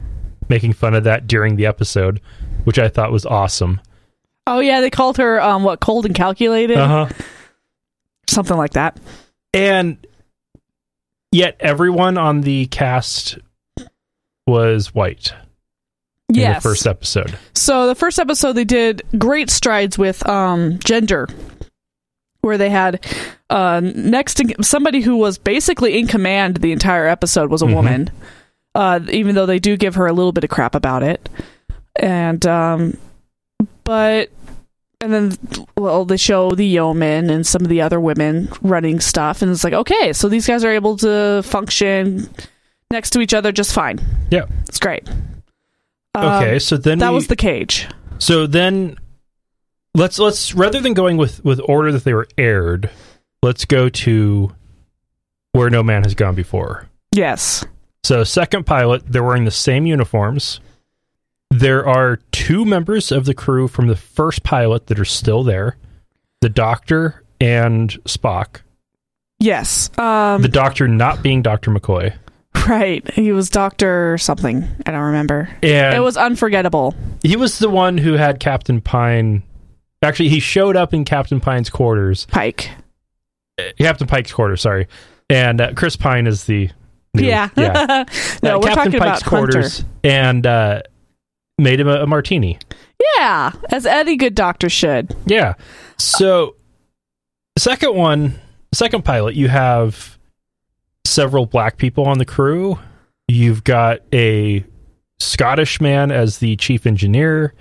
making 0.49 0.73
fun 0.73 0.94
of 0.94 1.04
that 1.04 1.26
during 1.26 1.56
the 1.56 1.66
episode, 1.66 2.21
which 2.64 2.78
I 2.78 2.88
thought 2.88 3.12
was 3.12 3.25
awesome. 3.25 3.80
Oh 4.47 4.61
yeah, 4.61 4.80
they 4.80 4.90
called 4.90 5.16
her 5.18 5.40
um 5.40 5.62
what 5.62 5.80
cold 5.80 6.04
and 6.06 6.14
calculated, 6.14 6.76
Uh 6.78 7.06
huh. 7.06 7.14
something 8.28 8.56
like 8.56 8.73
that. 8.73 8.99
And 9.54 10.04
yet, 11.33 11.56
everyone 11.61 12.18
on 12.18 12.40
the 12.42 12.66
cast 12.66 13.38
was 14.47 14.94
white 14.94 15.33
the 16.28 16.59
first 16.61 16.87
episode. 16.87 17.38
So 17.54 17.87
the 17.87 17.94
first 17.94 18.18
episode 18.18 18.54
they 18.54 18.64
did 18.64 19.02
great 19.16 19.49
strides 19.50 19.97
with 19.97 20.26
um 20.28 20.78
gender 20.80 21.28
where 22.44 22.58
they 22.58 22.70
had 22.70 23.04
uh 23.50 23.80
next 23.82 24.34
to 24.34 24.54
somebody 24.62 25.00
who 25.00 25.16
was 25.16 25.38
basically 25.38 25.98
in 25.98 26.06
command 26.06 26.58
the 26.58 26.70
entire 26.72 27.06
episode 27.06 27.50
was 27.50 27.62
a 27.62 27.66
Mhm. 27.66 27.74
woman. 27.74 28.10
Uh 28.74 29.00
even 29.10 29.34
though 29.34 29.46
they 29.46 29.58
do 29.58 29.76
give 29.76 29.94
her 29.96 30.06
a 30.06 30.12
little 30.12 30.32
bit 30.32 30.44
of 30.44 30.50
crap 30.50 30.74
about 30.74 31.02
it. 31.02 31.28
And 31.96 32.44
um 32.46 32.96
but 33.84 34.30
and 35.00 35.12
then 35.12 35.36
well 35.76 36.04
they 36.04 36.16
show 36.16 36.50
the 36.52 36.66
yeoman 36.66 37.30
and 37.30 37.46
some 37.46 37.62
of 37.62 37.68
the 37.68 37.80
other 37.82 38.00
women 38.00 38.48
running 38.62 39.00
stuff 39.00 39.42
and 39.42 39.50
it's 39.50 39.64
like 39.64 39.72
okay 39.74 40.12
so 40.12 40.28
these 40.28 40.46
guys 40.46 40.64
are 40.64 40.70
able 40.72 40.96
to 40.96 41.42
function 41.44 42.28
next 42.90 43.10
to 43.10 43.20
each 43.20 43.34
other 43.34 43.52
just 43.52 43.72
fine 43.74 43.98
Yeah. 44.30 44.44
it's 44.68 44.78
great 44.78 45.08
Um, 46.14 46.24
Okay, 46.42 46.58
so 46.60 46.76
then 46.76 46.98
that 47.00 47.10
we- 47.10 47.14
was 47.16 47.26
the 47.26 47.36
cage 47.36 47.86
So 48.18 48.46
then 48.46 48.96
let's 49.94 50.18
let's 50.18 50.54
rather 50.54 50.80
than 50.80 50.94
going 50.94 51.16
with 51.16 51.44
with 51.44 51.60
order 51.64 51.92
that 51.92 52.04
they 52.04 52.14
were 52.14 52.28
aired, 52.38 52.90
let's 53.42 53.64
go 53.64 53.88
to 53.88 54.54
where 55.52 55.70
no 55.70 55.82
man 55.82 56.02
has 56.02 56.14
gone 56.14 56.34
before. 56.34 56.88
yes 57.14 57.64
So 58.02 58.24
second 58.24 58.64
pilot, 58.66 59.02
they're 59.06 59.22
wearing 59.24 59.44
the 59.44 59.50
same 59.50 59.86
uniforms. 59.86 60.60
There 61.50 61.86
are 61.86 62.16
two 62.32 62.64
members 62.64 63.12
of 63.12 63.24
the 63.26 63.34
crew 63.34 63.68
from 63.68 63.86
the 63.86 63.94
first 63.96 64.42
pilot 64.42 64.88
that 64.88 64.98
are 64.98 65.04
still 65.04 65.44
there. 65.44 65.76
The 66.40 66.48
doctor 66.48 67.22
and 67.40 67.90
Spock. 68.04 68.60
yes 69.38 69.90
um 69.98 70.42
The 70.42 70.48
doctor 70.48 70.88
not 70.88 71.22
being 71.22 71.42
Dr. 71.42 71.70
McCoy. 71.70 72.14
right 72.68 73.08
he 73.14 73.30
was 73.32 73.50
doctor 73.50 74.16
something 74.18 74.64
i 74.86 74.90
don't 74.90 75.00
remember 75.02 75.48
And 75.62 75.94
it 75.96 76.00
was 76.00 76.16
unforgettable 76.16 76.94
he 77.22 77.36
was 77.36 77.58
the 77.58 77.68
one 77.68 77.98
who 77.98 78.14
had 78.14 78.38
Captain 78.40 78.80
Pine 78.80 79.42
Actually, 80.04 80.28
he 80.28 80.38
showed 80.40 80.76
up 80.76 80.94
in 80.94 81.04
Captain 81.04 81.40
Pine's 81.40 81.70
quarters 81.70 82.26
pike 82.26 82.70
Captain 83.78 84.06
Pike's 84.06 84.32
quarters, 84.32 84.61
sorry. 84.61 84.87
And 85.30 85.61
uh, 85.61 85.73
Chris 85.75 85.96
Pine 85.96 86.26
is 86.26 86.44
the 86.44 86.70
new- 87.14 87.26
yeah 87.26 87.49
yeah. 87.56 88.04
no 88.42 88.56
Uh, 88.56 88.58
we're 88.61 88.68
Captain 88.68 88.75
talking 88.75 88.92
Pike's 89.00 89.23
about 89.23 89.23
hunter 89.23 89.28
quarters 89.52 89.84
and 90.02 90.46
uh, 90.46 90.82
made 91.58 91.80
him 91.80 91.88
a, 91.88 92.02
a 92.02 92.06
martini. 92.06 92.58
yeah 93.18 93.52
as 93.70 93.87
any 93.87 94.16
good 94.16 94.34
doctor 94.34 94.68
should 94.68 95.14
Yeah. 95.26 95.54
So, 95.96 96.56
second 97.56 97.94
one, 97.94 98.34
second 98.75 99.04
pilot, 99.04 99.34
you 99.37 99.49
have 99.49 100.18
several 101.06 101.46
black 101.46 101.76
people 101.78 102.04
on 102.06 102.18
the 102.18 102.25
crew. 102.25 102.78
You've 103.28 103.62
got 103.64 104.00
a 104.12 104.64
Scottish 105.20 105.80
man 105.80 106.11
as 106.11 106.38
the 106.38 106.56
chief 106.56 106.84
engineer. 106.87 107.54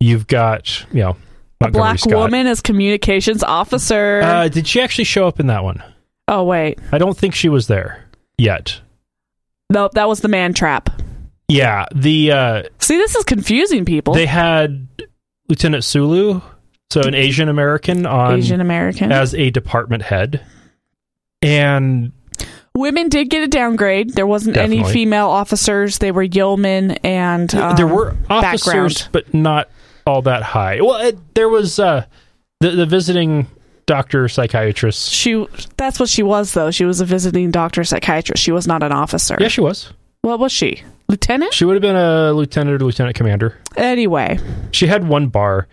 You've 0.00 0.26
got, 0.26 0.84
you 0.92 1.00
know, 1.00 1.16
a 1.60 1.70
black 1.70 1.98
Scott. 1.98 2.14
woman 2.14 2.46
as 2.46 2.60
communications 2.60 3.42
officer. 3.42 4.20
Uh, 4.22 4.48
did 4.48 4.66
she 4.66 4.80
actually 4.80 5.04
show 5.04 5.26
up 5.26 5.40
in 5.40 5.46
that 5.48 5.64
one? 5.64 5.82
oh 6.28 6.44
wait. 6.44 6.78
I 6.92 6.98
don't 6.98 7.16
think 7.16 7.34
she 7.34 7.48
was 7.48 7.66
there 7.66 8.06
yet. 8.38 8.80
nope 9.68 9.92
that 9.92 10.08
was 10.08 10.20
the 10.20 10.28
man 10.28 10.54
trap. 10.54 10.90
Yeah, 11.48 11.86
the 11.94 12.32
uh, 12.32 12.62
see 12.78 12.96
this 12.96 13.14
is 13.16 13.24
confusing 13.24 13.84
people. 13.84 14.14
they 14.14 14.26
had 14.26 14.86
Lieutenant 15.48 15.82
Sulu, 15.82 16.40
so 16.90 17.00
an 17.02 17.14
Asian 17.14 17.48
American 17.48 18.06
on 18.06 18.38
asian 18.38 18.60
american. 18.60 19.10
as 19.10 19.34
a 19.34 19.50
department 19.50 20.02
head, 20.04 20.46
and 21.42 22.12
women 22.76 23.08
did 23.08 23.30
get 23.30 23.42
a 23.42 23.48
downgrade. 23.48 24.14
There 24.14 24.26
wasn't 24.26 24.56
any 24.56 24.84
female 24.84 25.28
officers. 25.28 25.98
They 25.98 26.12
were 26.12 26.22
yeomen 26.22 26.92
and 27.02 27.52
um, 27.54 27.76
there 27.76 27.86
were 27.86 28.16
officers, 28.28 29.02
background. 29.02 29.08
but 29.12 29.34
not 29.34 29.68
all 30.10 30.22
that 30.22 30.42
high. 30.42 30.80
Well, 30.80 31.00
it, 31.06 31.34
there 31.34 31.48
was 31.48 31.78
uh, 31.78 32.06
the 32.60 32.70
the 32.70 32.86
visiting 32.86 33.46
doctor 33.86 34.28
psychiatrist. 34.28 35.10
she 35.10 35.46
that's 35.76 35.98
what 35.98 36.08
she 36.08 36.22
was 36.22 36.54
though 36.54 36.70
she 36.70 36.84
was 36.84 37.00
a 37.00 37.04
visiting 37.04 37.50
doctor 37.50 37.82
psychiatrist 37.82 38.40
she 38.40 38.52
was 38.52 38.64
not 38.64 38.84
an 38.84 38.92
officer 38.92 39.36
Yeah, 39.40 39.48
she 39.48 39.60
was. 39.60 39.92
what 40.22 40.38
was 40.38 40.52
she 40.52 40.84
lieutenant 41.08 41.52
She 41.52 41.64
would 41.64 41.74
have 41.74 41.82
been 41.82 41.96
a 41.96 42.32
lieutenant 42.32 42.80
or 42.80 42.84
lieutenant 42.84 43.16
commander. 43.16 43.58
anyway 43.76 44.38
She 44.70 44.86
had 44.86 45.08
one 45.08 45.26
bar. 45.26 45.66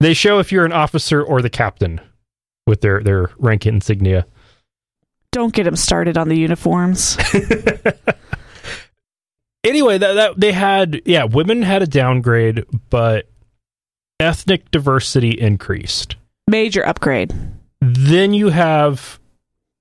They 0.00 0.12
show 0.12 0.38
if 0.38 0.52
you're 0.52 0.66
an 0.66 0.72
officer 0.72 1.22
or 1.22 1.40
the 1.40 1.48
captain 1.48 1.98
with 2.66 2.82
their 2.82 3.02
their 3.02 3.30
rank 3.38 3.64
insignia. 3.64 4.26
don't 5.32 5.54
get 5.54 5.66
him 5.66 5.76
started 5.76 6.18
on 6.18 6.28
the 6.28 6.36
uniforms 6.36 7.16
anyway, 9.64 9.98
that, 9.98 10.12
that 10.14 10.40
they 10.40 10.52
had 10.52 11.02
yeah, 11.06 11.24
women 11.24 11.62
had 11.62 11.82
a 11.82 11.86
downgrade, 11.86 12.64
but 12.90 13.28
ethnic 14.20 14.70
diversity 14.70 15.30
increased. 15.38 16.16
major 16.48 16.86
upgrade 16.86 17.32
Then 17.80 18.32
you 18.34 18.48
have 18.50 19.18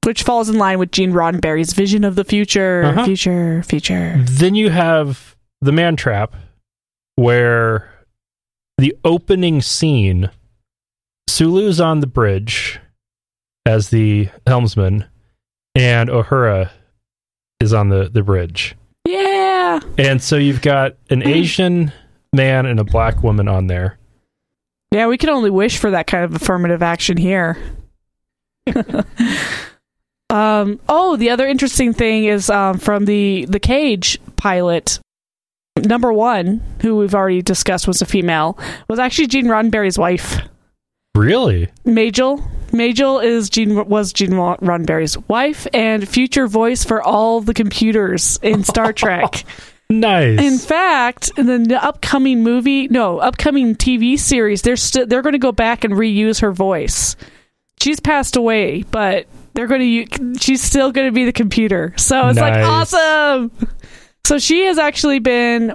which 0.05 0.23
falls 0.23 0.49
in 0.49 0.57
line 0.57 0.79
with 0.79 0.91
Gene 0.91 1.13
Roddenberry's 1.13 1.71
vision 1.73 2.03
of 2.03 2.15
the 2.15 2.23
future 2.25 2.83
Uh-huh. 2.83 3.05
future 3.05 3.63
future 3.63 4.15
then 4.27 4.55
you 4.55 4.69
have 4.69 5.35
the 5.61 5.71
man 5.71 5.95
trap 5.95 6.35
where 7.15 7.89
the 8.77 8.95
opening 9.05 9.61
scene 9.61 10.29
Sulu's 11.29 11.79
on 11.79 11.99
the 12.01 12.07
bridge 12.07 12.79
as 13.65 13.89
the 13.89 14.29
helmsman 14.47 15.05
and 15.75 16.09
Uhura 16.09 16.69
is 17.59 17.71
on 17.73 17.89
the, 17.89 18.09
the 18.09 18.23
bridge. 18.23 18.75
yeah 19.07 19.79
And 19.97 20.21
so 20.21 20.35
you've 20.37 20.61
got 20.61 20.97
an 21.09 21.23
Asian 21.25 21.93
man 22.33 22.65
and 22.65 22.79
a 22.79 22.83
black 22.83 23.23
woman 23.23 23.47
on 23.47 23.67
there. 23.67 23.97
Yeah 24.93 25.07
we 25.07 25.17
can 25.17 25.29
only 25.29 25.49
wish 25.49 25.77
for 25.77 25.91
that 25.91 26.07
kind 26.07 26.23
of 26.23 26.35
affirmative 26.35 26.81
action 26.81 27.17
here 27.17 27.57
um 30.29 30.79
oh 30.87 31.15
the 31.17 31.29
other 31.29 31.47
interesting 31.47 31.93
thing 31.93 32.25
is 32.25 32.49
um 32.49 32.77
from 32.77 33.05
the 33.05 33.45
the 33.49 33.59
cage 33.59 34.19
pilot 34.35 34.99
number 35.77 36.13
one 36.13 36.61
who 36.81 36.95
we've 36.95 37.15
already 37.15 37.41
discussed 37.41 37.87
was 37.87 38.01
a 38.01 38.05
female 38.05 38.57
was 38.87 38.99
actually 38.99 39.27
Gene 39.27 39.47
Roddenberry's 39.47 39.97
wife 39.97 40.39
Really? 41.15 41.69
Majel. 41.85 42.43
Majel 42.71 43.19
is 43.19 43.49
Gene 43.49 43.87
was 43.87 44.13
Gene 44.13 44.31
Roddenberry's 44.31 45.15
wife 45.27 45.67
and 45.71 46.07
future 46.09 46.47
voice 46.47 46.83
for 46.83 47.03
all 47.03 47.39
the 47.39 47.53
computers 47.53 48.39
in 48.41 48.63
Star 48.63 48.91
Trek. 48.93 49.45
Nice. 49.99 50.39
in 50.39 50.57
fact, 50.57 51.31
in 51.37 51.45
the 51.63 51.83
upcoming 51.83 52.43
movie, 52.43 52.87
no, 52.87 53.19
upcoming 53.19 53.75
TV 53.75 54.17
series, 54.17 54.61
they're 54.61 54.75
st- 54.75 55.09
they're 55.09 55.21
going 55.21 55.33
to 55.33 55.39
go 55.39 55.51
back 55.51 55.83
and 55.83 55.93
reuse 55.93 56.41
her 56.41 56.51
voice. 56.51 57.15
She's 57.81 57.99
passed 57.99 58.35
away, 58.35 58.83
but 58.83 59.27
they're 59.53 59.67
going 59.67 59.81
to 59.81 59.85
u- 59.85 60.35
she's 60.39 60.61
still 60.61 60.91
going 60.91 61.07
to 61.07 61.11
be 61.11 61.25
the 61.25 61.33
computer. 61.33 61.93
So 61.97 62.27
it's 62.29 62.39
like 62.39 62.53
awesome. 62.63 63.51
So 64.25 64.39
she 64.39 64.65
has 64.65 64.77
actually 64.77 65.19
been 65.19 65.73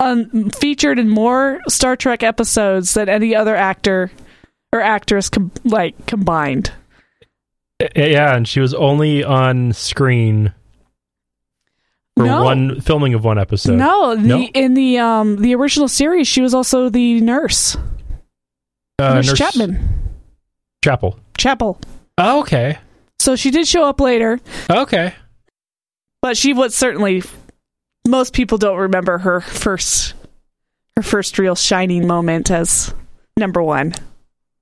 um, 0.00 0.50
featured 0.50 0.98
in 0.98 1.08
more 1.08 1.60
Star 1.68 1.94
Trek 1.94 2.22
episodes 2.22 2.94
than 2.94 3.08
any 3.08 3.36
other 3.36 3.54
actor 3.54 4.10
or 4.72 4.80
actress 4.80 5.28
com- 5.28 5.52
like 5.64 6.06
combined. 6.06 6.72
yeah, 7.94 8.34
and 8.34 8.48
she 8.48 8.60
was 8.60 8.72
only 8.74 9.22
on 9.22 9.72
screen 9.72 10.54
for 12.16 12.24
No. 12.26 12.42
one 12.42 12.80
filming 12.80 13.14
of 13.14 13.24
one 13.24 13.38
episode. 13.38 13.76
no, 13.76 14.14
the, 14.16 14.22
No? 14.22 14.42
in 14.54 14.74
the 14.74 14.98
um 14.98 15.36
the 15.36 15.54
original 15.54 15.88
series, 15.88 16.28
she 16.28 16.40
was 16.42 16.54
also 16.54 16.88
the 16.88 17.20
nurse, 17.20 17.76
Uh, 18.98 19.14
Nurse, 19.14 19.28
Nurse 19.28 19.38
Chapman, 19.38 19.78
Chapel. 20.84 21.18
Chapel. 21.38 21.78
Oh, 22.18 22.40
okay. 22.40 22.78
So 23.18 23.36
she 23.36 23.50
did 23.50 23.66
show 23.66 23.84
up 23.84 24.00
later, 24.00 24.40
Okay. 24.68 25.14
but 26.20 26.36
she 26.36 26.52
was 26.52 26.74
certainly 26.74 27.22
most 28.06 28.32
people 28.34 28.58
don't 28.58 28.78
remember 28.78 29.18
her 29.18 29.40
first 29.40 30.14
her 30.96 31.02
first 31.02 31.38
real 31.38 31.54
shining 31.54 32.06
moment 32.06 32.50
as 32.50 32.92
number 33.38 33.62
one. 33.62 33.94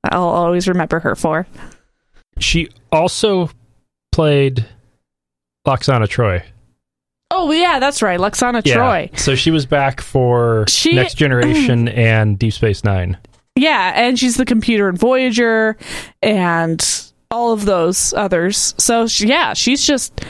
I'll 0.05 0.23
always 0.23 0.69
remember 0.69 1.01
her 1.01 1.17
for. 1.17 1.47
She 2.39 2.69
also 2.93 3.51
played 4.13 4.65
Lwaxana 5.67 6.07
Troi. 6.07 6.43
Oh 7.43 7.51
yeah, 7.53 7.79
that's 7.79 8.03
right, 8.03 8.21
Lwaxana 8.21 8.61
Yeah. 8.65 8.77
Troi. 8.77 9.19
So 9.19 9.35
she 9.35 9.51
was 9.51 9.65
back 9.65 10.01
for 10.03 10.67
She- 10.69 10.95
Next 10.95 11.15
Generation 11.15 11.89
and 11.89 12.39
Deep 12.39 12.53
Space 12.53 12.85
Nine. 12.85 13.17
Yeah, 13.57 13.93
and 13.97 14.19
she's 14.19 14.37
the 14.37 14.45
computer 14.45 14.89
in 14.91 14.97
Voyager 14.97 15.77
and 16.23 16.83
all 17.31 17.53
of 17.53 17.65
those 17.65 18.13
others. 18.13 18.75
So 18.79 19.07
she, 19.07 19.27
yeah, 19.29 19.55
she's 19.55 19.87
just 19.87 20.23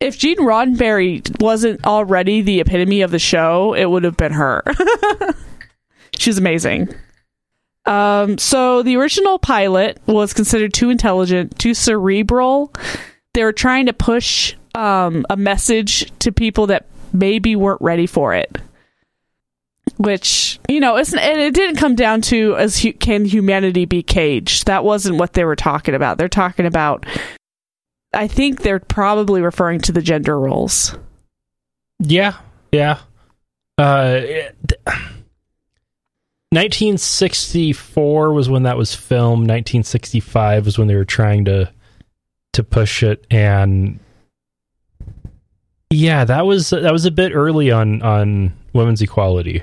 if 0.00 0.18
Gene 0.18 0.38
Roddenberry 0.38 1.22
wasn't 1.40 1.84
already 1.84 2.42
the 2.42 2.60
epitome 2.60 3.02
of 3.02 3.10
the 3.10 3.18
show, 3.18 3.74
it 3.74 3.86
would 3.86 4.04
have 4.04 4.16
been 4.16 4.32
her. 4.32 4.62
she's 6.18 6.38
amazing. 6.38 6.94
Um, 7.86 8.38
so 8.38 8.82
the 8.82 8.96
original 8.96 9.38
pilot 9.38 9.98
was 10.06 10.32
considered 10.32 10.74
too 10.74 10.90
intelligent, 10.90 11.58
too 11.58 11.74
cerebral. 11.74 12.72
They 13.34 13.42
were 13.44 13.52
trying 13.52 13.86
to 13.86 13.92
push 13.92 14.54
um, 14.76 15.24
a 15.30 15.36
message 15.36 16.10
to 16.20 16.30
people 16.30 16.66
that 16.68 16.86
maybe 17.12 17.56
weren't 17.56 17.80
ready 17.80 18.06
for 18.06 18.34
it. 18.34 18.58
Which 19.96 20.58
you 20.68 20.80
know 20.80 20.96
it's, 20.96 21.14
and 21.14 21.40
it 21.40 21.54
didn't 21.54 21.76
come 21.76 21.94
down 21.94 22.20
to 22.22 22.56
as 22.56 22.80
hu- 22.82 22.92
can 22.92 23.24
humanity 23.24 23.84
be 23.86 24.02
caged? 24.02 24.66
That 24.66 24.84
wasn't 24.84 25.16
what 25.18 25.32
they 25.32 25.44
were 25.44 25.56
talking 25.56 25.94
about. 25.94 26.18
They're 26.18 26.28
talking 26.28 26.66
about 26.66 27.06
i 28.14 28.26
think 28.26 28.62
they're 28.62 28.78
probably 28.80 29.42
referring 29.42 29.80
to 29.80 29.92
the 29.92 30.00
gender 30.02 30.38
roles. 30.38 30.96
Yeah, 31.98 32.34
yeah. 32.72 32.98
Uh, 33.78 34.20
it- 34.22 34.56
1964 36.50 38.32
was 38.32 38.48
when 38.48 38.62
that 38.62 38.76
was 38.76 38.94
filmed. 38.94 39.42
1965 39.48 40.64
was 40.64 40.78
when 40.78 40.88
they 40.88 40.94
were 40.94 41.04
trying 41.04 41.44
to 41.46 41.70
to 42.54 42.64
push 42.64 43.02
it, 43.02 43.26
and 43.30 43.98
yeah, 45.90 46.24
that 46.24 46.46
was 46.46 46.70
that 46.70 46.92
was 46.92 47.04
a 47.04 47.10
bit 47.10 47.32
early 47.34 47.70
on 47.70 48.02
on 48.02 48.52
women's 48.72 49.00
equality. 49.02 49.62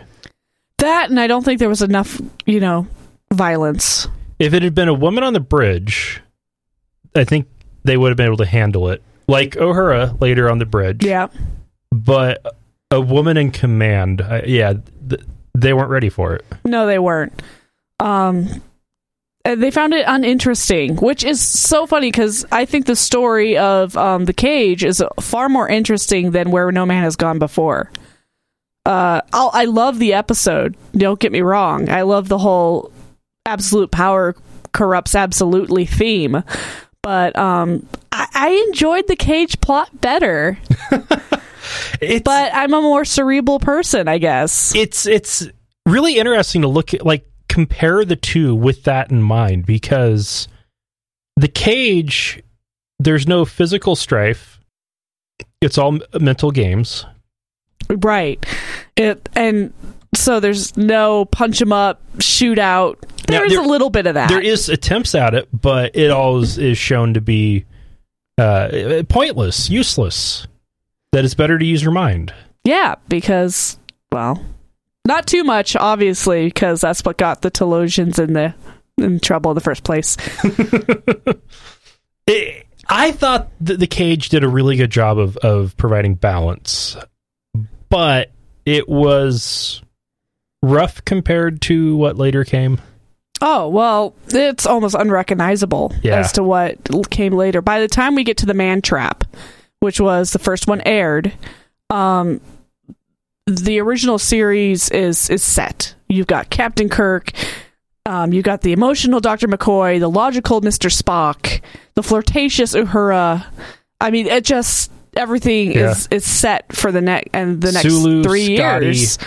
that 0.80 1.10
and 1.10 1.20
i 1.20 1.28
don't 1.28 1.44
think 1.46 1.60
there 1.60 1.70
was 1.70 1.82
enough 1.82 2.20
you 2.46 2.60
know 2.60 2.88
violence 3.34 4.08
If 4.40 4.54
it 4.54 4.64
had 4.64 4.76
been 4.76 4.88
a 4.90 4.94
woman 4.94 5.24
on 5.24 5.34
the 5.34 5.40
bridge, 5.40 6.22
I 7.16 7.24
think 7.24 7.48
they 7.84 7.98
would 7.98 8.10
have 8.10 8.18
been 8.18 8.26
able 8.28 8.38
to 8.38 8.46
handle 8.46 8.90
it, 8.90 9.02
like 9.28 9.52
Uhura 9.52 10.20
later 10.22 10.50
on 10.50 10.60
the 10.60 10.66
bridge. 10.66 11.04
yeah 11.06 11.28
but 11.92 12.44
a 12.92 13.00
woman 13.02 13.38
in 13.38 13.50
command, 13.52 14.22
uh, 14.22 14.42
yeah, 14.46 14.74
th- 15.10 15.22
they 15.56 15.74
weren't 15.74 15.90
ready 15.90 16.10
for 16.10 16.34
it. 16.36 16.46
no 16.66 16.86
they 16.88 17.00
weren't 17.00 17.42
um 18.00 18.62
they 19.46 19.72
found 19.72 19.94
it 19.94 20.06
uninteresting 20.08 20.96
which 20.98 21.24
is 21.24 21.42
so 21.42 21.86
funny 21.86 22.08
because 22.10 22.46
i 22.52 22.66
think 22.66 22.86
the 22.86 22.96
story 22.96 23.58
of 23.58 23.96
um, 23.98 24.26
the 24.26 24.34
cage 24.34 24.84
is 24.84 25.04
far 25.20 25.50
more 25.50 25.68
interesting 25.68 26.32
than 26.32 26.52
where 26.52 26.72
no 26.72 26.86
man 26.86 27.04
has 27.04 27.16
gone 27.16 27.40
before. 27.40 27.92
Uh, 28.86 29.22
I'll, 29.32 29.50
i 29.54 29.66
love 29.66 29.98
the 30.00 30.14
episode 30.14 30.76
don't 30.94 31.20
get 31.20 31.32
me 31.32 31.42
wrong. 31.42 31.90
I 31.90 32.02
love 32.02 32.28
the 32.28 32.38
whole 32.38 32.92
absolute 33.46 33.92
power 33.92 34.36
corrupts 34.74 35.16
absolutely 35.16 35.86
theme. 35.86 36.44
But 37.02 37.38
um, 37.38 37.88
I, 38.12 38.28
I 38.34 38.66
enjoyed 38.68 39.08
the 39.08 39.16
cage 39.16 39.60
plot 39.62 39.90
better. 40.02 40.58
It's 42.02 42.24
but 42.24 42.54
i'm 42.54 42.74
a 42.74 42.82
more 42.82 43.06
cerebral 43.06 43.60
person 43.60 44.10
i 44.10 44.18
guess. 44.18 44.76
It's 44.76 45.06
it's 45.06 45.48
really 45.86 46.18
interesting 46.18 46.64
to 46.64 46.68
look 46.68 46.94
at 46.94 47.06
like 47.06 47.26
compare 47.54 48.04
the 48.04 48.16
two 48.16 48.56
with 48.56 48.84
that 48.84 49.12
in 49.12 49.22
mind 49.22 49.66
because 49.66 50.48
the 51.36 51.48
cage 51.48 52.42
there's 53.00 53.28
no 53.28 53.46
physical 53.46 53.96
strife 53.96 54.60
it's 55.62 55.78
all 55.78 56.00
mental 56.20 56.50
games 56.52 57.06
Right. 57.90 58.44
It 58.96 59.28
and 59.36 59.74
so 60.16 60.40
there's 60.40 60.76
no 60.78 61.26
punch 61.26 61.62
'em 61.62 61.74
up, 61.74 62.02
shootout. 62.20 62.96
Now, 63.30 63.40
There's 63.40 63.52
there- 63.52 63.62
a 63.62 63.68
little 63.68 63.90
bit 63.90 64.08
of 64.08 64.14
that. 64.14 64.30
there 64.30 64.42
is 64.42 64.70
attempts 64.70 65.14
at 65.14 65.34
it 65.36 65.48
but 65.54 65.96
it 65.96 66.10
always 66.10 66.58
is 66.58 66.78
shown 66.78 67.14
to 67.14 67.22
be 67.22 67.66
uh 68.38 69.04
pointless 69.10 69.70
useless 69.70 70.48
that 71.12 71.24
it's 71.26 71.34
better 71.36 71.58
to 71.60 71.66
use 71.66 71.84
your 71.84 71.92
mind 71.92 72.34
yeah, 72.64 72.96
because 73.10 73.78
well, 74.12 74.42
not 75.06 75.28
too 75.28 75.44
much, 75.44 75.76
obviously, 75.76 76.46
because 76.46 76.82
that's 76.82 77.04
what 77.04 77.18
got 77.18 77.42
the 77.42 77.52
Talosians 77.52 78.20
in 78.20 78.34
the 78.34 78.54
in 78.98 79.20
trouble 79.20 79.52
in 79.52 79.56
the 79.56 79.62
first 79.62 79.84
place. 79.84 80.18
it, 82.28 82.66
I 82.88 83.12
thought 83.12 83.50
that 83.62 83.80
the 83.80 83.88
cage 83.88 84.30
did 84.30 84.44
a 84.44 84.50
really 84.50 84.76
good 84.76 84.92
job 84.92 85.18
of 85.18 85.38
of 85.38 85.76
providing 85.78 86.16
balance, 86.16 86.96
but 87.90 88.32
it 88.66 88.88
was 88.88 89.82
rough 90.62 91.04
compared 91.06 91.62
to 91.64 91.98
what 91.98 92.18
later 92.18 92.44
came. 92.44 92.80
Oh 93.42 93.68
well, 93.68 94.16
it's 94.30 94.66
almost 94.66 94.96
unrecognizable 94.96 95.94
Yeah. 96.02 96.20
as 96.20 96.32
to 96.34 96.44
what 96.44 96.78
came 97.10 97.34
later. 97.34 97.62
By 97.62 97.82
the 97.82 97.88
time 97.90 98.16
we 98.16 98.24
get 98.24 98.38
to 98.38 98.46
the 98.46 98.54
Man 98.54 98.82
Trap, 98.82 99.26
which 99.80 100.00
was 100.00 100.32
the 100.32 100.40
first 100.40 100.68
one 100.68 100.82
aired, 100.86 101.34
um, 101.90 102.40
the 103.48 103.80
original 103.80 104.18
series 104.18 104.90
is 104.90 105.30
is 105.30 105.44
set. 105.44 105.96
You've 106.08 106.28
got 106.28 106.50
Captain 106.50 106.90
Kirk, 106.90 107.32
um, 108.06 108.34
you 108.34 108.42
got 108.42 108.62
the 108.62 108.74
emotional 108.74 109.20
Doctor 109.20 109.48
McCoy, 109.48 110.00
the 110.00 110.10
logical 110.10 110.62
Mister 110.62 110.90
Spock, 110.90 111.62
the 111.96 112.04
flirtatious 112.04 112.74
Uhura. 112.76 113.46
I 114.00 114.12
mean, 114.12 114.28
it 114.28 114.44
just 114.44 114.92
everything 115.16 115.74
is 115.74 116.08
is 116.12 116.26
set 116.26 116.76
for 116.76 116.92
the 116.92 117.02
next 117.02 117.30
and 117.34 117.62
the 117.62 117.72
next 117.72 117.88
Sulu, 117.88 118.24
three 118.24 118.58
Scotty. 118.58 118.86
years 118.86 119.18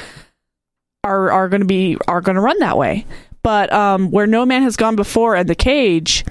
are 1.05 1.31
are 1.31 1.49
going 1.49 1.61
to 1.63 1.67
be 1.67 1.97
are 2.09 2.21
going 2.21 2.37
to 2.37 2.41
run 2.41 2.59
that 2.61 2.77
way. 2.77 3.07
But 3.43 3.73
um, 3.73 4.11
where 4.11 4.27
no 4.27 4.45
man 4.45 4.63
has 4.63 4.77
gone 4.77 4.97
before 4.97 5.37
and 5.37 5.49
the 5.49 5.55
cage, 5.55 6.25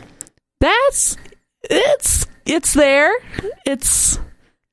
that's 0.60 1.18
it's 1.64 2.28
it's 2.46 2.74
there. 2.74 3.12
It's 3.66 4.20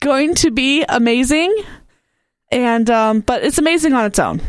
going 0.01 0.35
to 0.37 0.51
be 0.51 0.85
amazing, 0.89 1.55
and 2.53 2.89
um, 2.91 3.21
but 3.21 3.43
it's 3.43 3.59
amazing 3.59 3.93
on 3.95 4.05
its 4.07 4.19
own. 4.19 4.41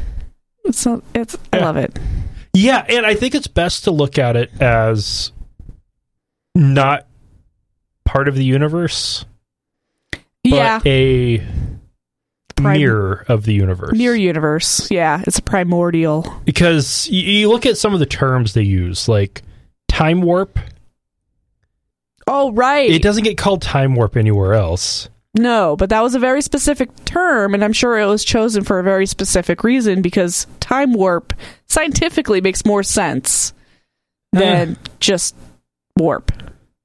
It's 0.65 0.85
not, 0.85 1.03
it's 1.15 1.35
I 1.51 1.57
Yeah. 1.57 1.65
love 1.65 1.77
it. 1.77 1.97
Yeah, 2.53 2.85
and 2.87 3.05
I 3.05 3.15
think 3.15 3.33
it's 3.33 3.47
best 3.47 3.85
to 3.85 3.91
look 3.91 4.19
at 4.19 4.35
it 4.35 4.51
as 4.61 5.31
not 6.53 7.07
part 8.05 8.27
of 8.27 8.35
the 8.35 8.43
universe, 8.45 9.25
but 10.11 10.21
yeah, 10.43 10.79
a 10.85 11.39
Prim- 12.55 12.77
mirror 12.77 13.25
of 13.27 13.45
the 13.45 13.53
universe. 13.53 13.93
near 13.97 14.15
universe. 14.15 14.91
Yeah, 14.91 15.23
it's 15.25 15.39
a 15.39 15.41
primordial. 15.41 16.41
because 16.45 17.07
you, 17.09 17.21
you 17.23 17.49
look 17.49 17.65
at 17.65 17.77
some 17.77 17.93
of 17.95 17.99
the 17.99 18.05
terms 18.05 18.53
they 18.53 18.61
use, 18.61 19.07
like 19.09 19.41
time 19.87 20.21
warp. 20.21 20.59
Oh 22.27 22.51
right, 22.53 22.89
It 22.89 23.01
doesn't 23.01 23.23
get 23.23 23.37
called 23.37 23.61
time 23.63 23.95
warp 23.95 24.15
anywhere 24.15 24.53
else. 24.53 25.09
No, 25.35 25.75
but 25.75 25.89
that 25.89 26.01
was 26.01 26.13
a 26.13 26.19
very 26.19 26.41
specific 26.41 26.89
term, 27.05 27.53
and 27.53 27.63
I'm 27.63 27.73
sure 27.73 27.97
it 27.97 28.05
was 28.05 28.23
chosen 28.23 28.63
for 28.63 28.79
a 28.79 28.83
very 28.83 29.07
specific 29.07 29.63
reason 29.63 30.01
because 30.01 30.45
time 30.59 30.93
warp 30.93 31.33
scientifically 31.67 32.39
makes 32.39 32.65
more 32.65 32.83
sense 32.83 33.53
than 34.31 34.77
just 34.99 35.35
warp. 35.97 36.31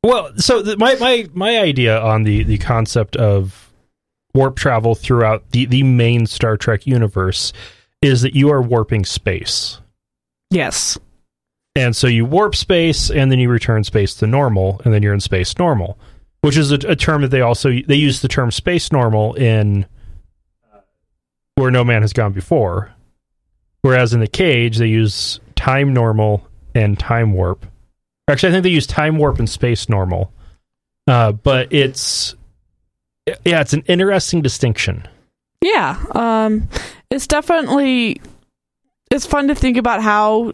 Well, 0.02 0.30
so 0.36 0.62
the, 0.62 0.76
my 0.76 0.94
my 0.94 1.28
my 1.34 1.58
idea 1.58 2.00
on 2.00 2.22
the 2.22 2.42
the 2.44 2.58
concept 2.58 3.16
of 3.16 3.70
warp 4.34 4.56
travel 4.56 4.94
throughout 4.94 5.50
the 5.50 5.66
the 5.66 5.82
main 5.82 6.26
Star 6.26 6.56
Trek 6.56 6.86
universe 6.86 7.52
is 8.00 8.22
that 8.22 8.34
you 8.34 8.50
are 8.50 8.62
warping 8.62 9.04
space. 9.04 9.80
Yes. 10.50 10.98
And 11.74 11.94
so 11.94 12.06
you 12.06 12.24
warp 12.24 12.54
space 12.54 13.10
and 13.10 13.30
then 13.30 13.38
you 13.38 13.48
return 13.48 13.84
space 13.84 14.14
to 14.14 14.26
normal 14.26 14.80
and 14.84 14.94
then 14.94 15.02
you're 15.02 15.14
in 15.14 15.20
space 15.20 15.56
normal, 15.58 15.98
which 16.40 16.56
is 16.56 16.72
a, 16.72 16.76
a 16.86 16.96
term 16.96 17.22
that 17.22 17.28
they 17.28 17.40
also 17.40 17.70
they 17.86 17.96
use 17.96 18.20
the 18.20 18.28
term 18.28 18.50
space 18.50 18.92
normal 18.92 19.34
in 19.34 19.84
uh, 20.72 20.80
where 21.56 21.70
no 21.70 21.84
man 21.84 22.02
has 22.02 22.12
gone 22.12 22.32
before. 22.32 22.92
Whereas 23.82 24.12
in 24.12 24.20
the 24.20 24.26
cage 24.26 24.78
they 24.78 24.88
use 24.88 25.40
time 25.54 25.92
normal 25.92 26.46
and 26.74 26.98
time 26.98 27.32
warp. 27.32 27.66
Actually, 28.28 28.50
I 28.50 28.52
think 28.52 28.64
they 28.64 28.70
use 28.70 28.86
time 28.86 29.18
warp 29.18 29.38
and 29.38 29.48
space 29.48 29.88
normal. 29.88 30.32
Uh, 31.06 31.32
but 31.32 31.72
it's 31.72 32.34
yeah, 33.44 33.60
it's 33.60 33.72
an 33.72 33.82
interesting 33.86 34.42
distinction. 34.42 35.06
Yeah. 35.62 36.02
Um, 36.12 36.68
it's 37.10 37.26
definitely 37.26 38.20
it's 39.10 39.26
fun 39.26 39.48
to 39.48 39.54
think 39.54 39.76
about 39.76 40.02
how 40.02 40.52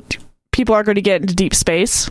people 0.52 0.74
are 0.74 0.84
going 0.84 0.94
to 0.94 1.02
get 1.02 1.20
into 1.20 1.34
deep 1.34 1.54
space 1.54 2.10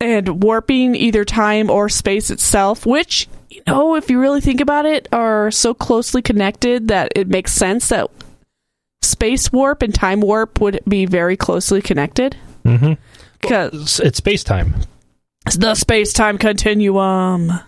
and 0.00 0.42
warping 0.42 0.94
either 0.94 1.24
time 1.24 1.70
or 1.70 1.88
space 1.88 2.30
itself, 2.30 2.86
which 2.86 3.28
you 3.50 3.62
know, 3.66 3.96
if 3.96 4.10
you 4.10 4.20
really 4.20 4.40
think 4.40 4.60
about 4.60 4.86
it, 4.86 5.08
are 5.12 5.50
so 5.50 5.74
closely 5.74 6.22
connected 6.22 6.88
that 6.88 7.12
it 7.16 7.28
makes 7.28 7.52
sense 7.52 7.88
that 7.88 8.08
space 9.02 9.52
warp 9.52 9.82
and 9.82 9.94
time 9.94 10.20
warp 10.20 10.60
would 10.60 10.80
be 10.86 11.06
very 11.06 11.36
closely 11.36 11.82
connected. 11.82 12.36
Mm-hmm. 12.64 12.92
Because 13.40 13.72
It's, 13.72 14.00
it's 14.00 14.18
space 14.18 14.44
time. 14.44 14.74
it's 15.46 15.56
the 15.56 15.74
space 15.74 16.12
time 16.12 16.38
continuum. 16.38 17.50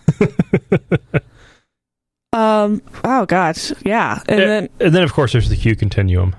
um. 2.33 2.81
Oh 3.03 3.25
God. 3.25 3.57
Yeah. 3.85 4.21
And 4.27 4.39
then 4.39 4.69
and 4.79 4.95
then 4.95 5.03
of 5.03 5.13
course 5.13 5.33
there's 5.33 5.49
the 5.49 5.57
Q 5.57 5.75
continuum. 5.75 6.35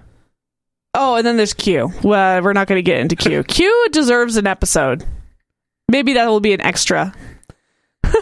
Oh, 0.95 1.15
and 1.17 1.27
then 1.27 1.37
there's 1.39 1.55
Q. 1.55 1.91
Well, 2.03 2.43
we're 2.43 2.53
not 2.53 2.67
going 2.69 2.79
to 2.79 2.83
get 2.83 3.01
into 3.01 3.17
Q. 3.17 3.43
Q 3.45 3.89
deserves 3.93 4.37
an 4.37 4.47
episode. 4.47 5.05
Maybe 5.93 6.15
that 6.15 6.27
will 6.27 6.41
be 6.41 6.55
an 6.55 6.61
extra. 6.63 7.13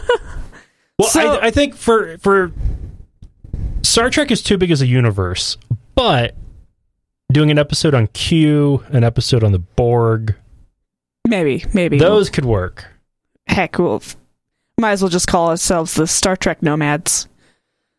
Well, 0.99 1.09
So- 1.09 1.37
I, 1.39 1.47
I 1.47 1.51
think 1.51 1.73
for 1.75 2.17
for 2.19 2.51
Star 3.81 4.11
Trek 4.11 4.29
is 4.29 4.43
too 4.43 4.57
big 4.57 4.69
as 4.69 4.81
a 4.83 4.87
universe, 4.87 5.57
but 5.95 6.35
doing 7.31 7.49
an 7.49 7.57
episode 7.57 7.95
on 7.95 8.05
Q, 8.07 8.83
an 8.89 9.03
episode 9.03 9.43
on 9.43 9.51
the 9.51 9.57
Borg, 9.59 10.35
Maybe, 11.27 11.65
maybe. 11.73 11.97
those 11.97 12.29
could 12.29 12.45
work. 12.45 12.85
Heck, 13.47 13.79
we'll 13.79 14.03
might 14.79 14.91
as 14.91 15.01
well 15.01 15.09
just 15.09 15.27
call 15.27 15.49
ourselves 15.49 15.95
the 15.95 16.05
Star 16.05 16.35
Trek 16.35 16.61
nomads. 16.61 17.27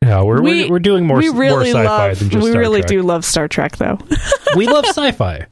Yeah, 0.02 0.22
we're 0.22 0.40
We- 0.40 0.64
we're, 0.66 0.70
we're 0.72 0.78
doing 0.78 1.04
more 1.04 1.16
we 1.16 1.28
more 1.30 1.40
really 1.40 1.70
sci-fi 1.72 1.84
love. 2.08 2.18
than 2.20 2.30
just 2.30 2.44
we 2.44 2.50
Star 2.52 2.60
really 2.60 2.80
Trek. 2.82 2.88
do 2.88 3.02
love 3.02 3.24
Star 3.24 3.48
Trek, 3.48 3.78
though. 3.78 3.98
we 4.54 4.68
love 4.68 4.84
sci-fi. 4.86 5.46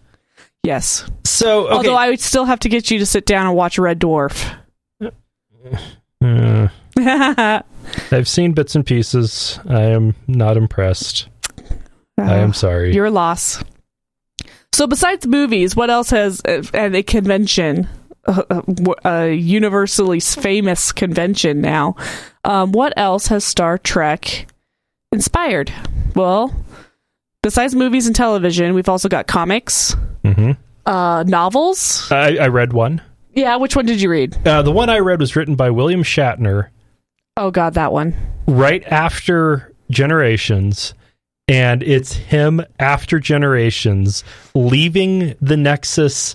Yes. 0.63 1.05
So 1.25 1.67
okay, 1.67 1.75
Although 1.77 1.97
I 1.97 2.11
would 2.11 2.21
still 2.21 2.45
have 2.45 2.61
to 2.61 2.69
get 2.69 2.91
you 2.91 2.99
to 2.99 3.07
sit 3.07 3.27
down 3.27 3.47
and 3.47 3.57
watch 3.57 3.79
Red 3.79 4.01
Dwarf. 4.01 4.57
Uh, 6.23 6.69
Uh, 7.01 7.63
I've 8.13 8.29
seen 8.29 8.53
bits 8.53 8.75
and 8.75 8.85
pieces. 8.85 9.59
I 9.69 9.83
am 9.85 10.15
not 10.27 10.57
impressed. 10.57 11.29
I 12.19 12.37
am 12.39 12.53
sorry. 12.53 12.93
Your 12.95 13.11
loss. 13.11 13.63
So, 14.73 14.87
besides 14.87 15.27
movies, 15.27 15.75
what 15.75 15.89
else 15.89 16.11
has 16.11 16.43
uh, 16.45 16.63
at 16.75 16.95
a 16.95 17.03
convention, 17.03 17.89
a, 18.25 18.45
a, 18.51 19.09
a 19.09 19.33
universally 19.35 20.21
famous 20.21 20.93
convention 20.93 21.61
now? 21.61 21.97
Um, 22.45 22.73
what 22.73 22.93
else 22.97 23.29
has 23.29 23.45
Star 23.45 23.79
Trek 23.79 24.47
inspired? 25.13 25.73
Well, 26.15 26.55
besides 27.43 27.75
movies 27.75 28.07
and 28.07 28.17
television, 28.17 28.75
we've 28.75 28.89
also 28.89 29.09
got 29.09 29.27
comics, 29.27 29.97
hmm 30.25 30.53
uh, 30.87 31.23
novels. 31.27 32.11
I, 32.11 32.37
I 32.39 32.49
read 32.49 32.73
one. 32.73 33.01
Yeah, 33.35 33.57
which 33.57 33.77
one 33.77 33.87
did 33.87 34.01
you 34.01 34.11
read? 34.11 34.37
Uh, 34.47 34.63
the 34.63 34.73
one 34.73 34.89
I 34.91 34.99
read 34.99 35.21
was 35.21 35.37
written 35.37 35.55
by 35.55 35.71
William 35.71 36.03
Shatner 36.03 36.69
Oh 37.37 37.51
God, 37.51 37.75
that 37.75 37.93
one. 37.93 38.15
right 38.47 38.83
after 38.87 39.73
Generations, 39.91 40.95
and 41.49 41.83
it's 41.83 42.13
him 42.15 42.61
after 42.79 43.19
Generations 43.21 44.25
leaving 44.55 45.35
the 45.41 45.57
Nexus, 45.57 46.35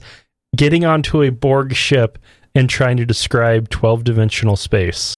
getting 0.55 0.85
onto 0.85 1.21
a 1.21 1.29
Borg 1.31 1.73
ship, 1.75 2.17
and 2.53 2.69
trying 2.69 2.97
to 2.97 3.05
describe 3.05 3.69
twelve 3.69 4.03
dimensional 4.03 4.55
space. 4.55 5.15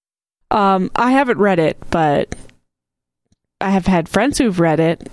Um, 0.49 0.89
I 0.95 1.11
haven't 1.11 1.37
read 1.39 1.59
it, 1.59 1.77
but 1.91 2.35
I 3.61 3.69
have 3.69 3.85
had 3.87 4.07
friends 4.09 4.37
who've 4.37 4.59
read 4.59 4.79
it, 4.79 5.09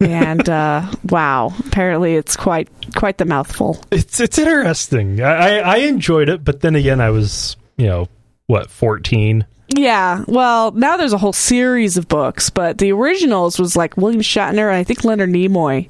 and 0.00 0.48
uh, 0.48 0.90
wow, 1.08 1.52
apparently 1.66 2.14
it's 2.16 2.36
quite 2.36 2.68
quite 2.94 3.18
the 3.18 3.24
mouthful. 3.24 3.82
It's 3.90 4.20
it's 4.20 4.38
interesting. 4.38 5.22
I, 5.22 5.58
I 5.60 5.76
enjoyed 5.78 6.28
it, 6.28 6.44
but 6.44 6.60
then 6.60 6.74
again, 6.76 7.00
I 7.00 7.10
was 7.10 7.56
you 7.76 7.86
know 7.86 8.08
what 8.46 8.70
fourteen. 8.70 9.46
Yeah, 9.76 10.24
well, 10.28 10.70
now 10.70 10.96
there's 10.96 11.12
a 11.12 11.18
whole 11.18 11.32
series 11.32 11.96
of 11.96 12.06
books, 12.08 12.50
but 12.50 12.78
the 12.78 12.92
originals 12.92 13.58
was 13.58 13.74
like 13.76 13.96
William 13.96 14.20
Shatner 14.20 14.68
and 14.68 14.76
I 14.76 14.84
think 14.84 15.02
Leonard 15.04 15.30
Nimoy 15.30 15.88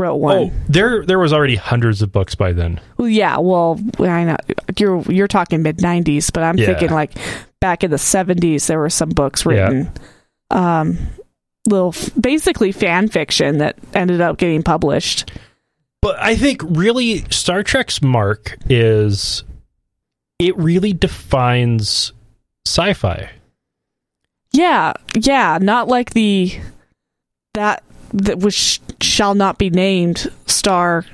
wrote 0.00 0.16
one. 0.16 0.36
Oh, 0.36 0.52
there 0.68 1.04
there 1.06 1.18
was 1.18 1.32
already 1.32 1.54
hundreds 1.56 2.02
of 2.02 2.10
books 2.10 2.34
by 2.34 2.52
then. 2.52 2.80
Well, 2.96 3.08
yeah, 3.08 3.38
well, 3.38 3.78
I 4.00 4.24
know 4.24 4.36
you're 4.76 5.02
you're 5.02 5.28
talking 5.28 5.62
mid 5.62 5.76
'90s, 5.78 6.32
but 6.32 6.42
I'm 6.42 6.58
Yeah. 6.58 6.66
thinking 6.66 6.90
like 6.90 7.12
back 7.60 7.84
in 7.84 7.90
the 7.92 7.96
'70s 7.96 8.66
there 8.66 8.78
were 8.78 8.90
some 8.90 9.10
books 9.10 9.46
written, 9.46 9.92
um, 10.50 10.98
little 11.66 11.92
f- 11.94 12.10
basically 12.20 12.72
fan 12.72 13.08
fiction 13.08 13.58
that 13.58 13.76
ended 13.94 14.20
up 14.20 14.38
getting 14.38 14.62
published. 14.62 15.30
But 16.02 16.18
I 16.18 16.34
think 16.36 16.62
really 16.64 17.18
Star 17.30 17.62
Trek's 17.62 18.00
mark 18.00 18.56
is 18.68 19.44
it 20.38 20.56
really 20.56 20.92
defines 20.92 22.12
sci-fi. 22.66 23.30
Yeah, 24.52 24.94
yeah, 25.14 25.58
not 25.60 25.88
like 25.88 26.10
the 26.10 26.58
that 27.54 27.82
that 28.14 28.38
which 28.38 28.80
shall 29.00 29.34
not 29.34 29.58
be 29.58 29.70
named 29.70 30.32
star 30.46 31.04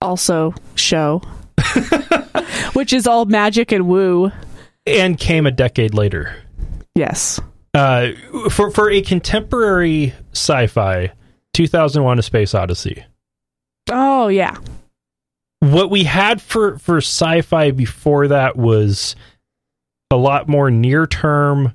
also 0.00 0.54
show, 0.76 1.20
which 2.72 2.92
is 2.92 3.06
all 3.06 3.26
magic 3.26 3.72
and 3.72 3.86
woo. 3.86 4.30
And 4.86 5.18
came 5.18 5.46
a 5.46 5.50
decade 5.50 5.92
later. 5.92 6.34
Yes. 6.94 7.40
Uh, 7.72 8.12
for 8.50 8.70
for 8.70 8.90
a 8.90 9.00
contemporary 9.00 10.12
sci-fi, 10.32 11.12
2001: 11.54 12.18
A 12.18 12.22
Space 12.22 12.54
Odyssey. 12.54 13.04
Oh 13.90 14.28
yeah. 14.28 14.56
What 15.60 15.90
we 15.90 16.04
had 16.04 16.40
for 16.40 16.78
for 16.78 16.98
sci-fi 16.98 17.70
before 17.70 18.28
that 18.28 18.56
was 18.56 19.14
a 20.10 20.16
lot 20.16 20.48
more 20.48 20.70
near 20.70 21.06
term. 21.06 21.72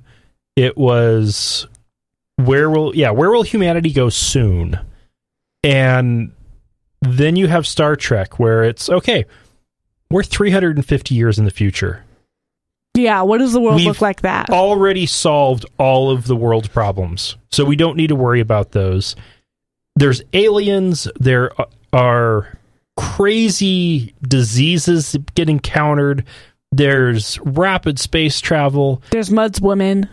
It 0.54 0.76
was 0.76 1.66
where 2.36 2.68
will 2.68 2.94
yeah 2.94 3.10
where 3.10 3.30
will 3.30 3.42
humanity 3.42 3.92
go 3.92 4.08
soon, 4.10 4.78
and 5.64 6.32
then 7.00 7.36
you 7.36 7.46
have 7.46 7.66
Star 7.66 7.96
Trek 7.96 8.38
where 8.38 8.64
it's 8.64 8.90
okay. 8.90 9.24
We're 10.10 10.22
350 10.22 11.14
years 11.14 11.38
in 11.38 11.44
the 11.44 11.50
future. 11.50 12.04
Yeah, 12.96 13.22
what 13.22 13.38
does 13.38 13.52
the 13.52 13.60
world 13.60 13.76
We've 13.76 13.86
look 13.86 14.00
like 14.00 14.22
that? 14.22 14.48
already 14.50 15.06
solved 15.06 15.66
all 15.78 16.10
of 16.10 16.26
the 16.26 16.36
world's 16.36 16.68
problems. 16.68 17.36
So 17.50 17.64
we 17.64 17.76
don't 17.76 17.96
need 17.96 18.08
to 18.08 18.16
worry 18.16 18.40
about 18.40 18.72
those. 18.72 19.14
There's 19.96 20.22
aliens, 20.32 21.06
there 21.20 21.52
are 21.92 22.58
crazy 22.96 24.14
diseases 24.26 25.12
that 25.12 25.34
get 25.34 25.48
encountered. 25.48 26.24
There's 26.72 27.38
rapid 27.40 27.98
space 27.98 28.40
travel. 28.40 29.02
There's 29.10 29.30
Mudd's 29.30 29.60
woman. 29.60 30.08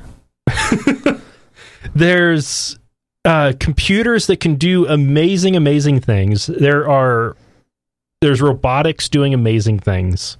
There's 1.95 2.77
uh, 3.25 3.53
computers 3.59 4.27
that 4.27 4.39
can 4.39 4.55
do 4.55 4.87
amazing, 4.87 5.55
amazing 5.55 5.99
things. 6.01 6.47
There 6.47 6.89
are 6.89 7.35
there's 8.21 8.41
robotics 8.41 9.09
doing 9.09 9.33
amazing 9.33 9.79
things. 9.79 10.37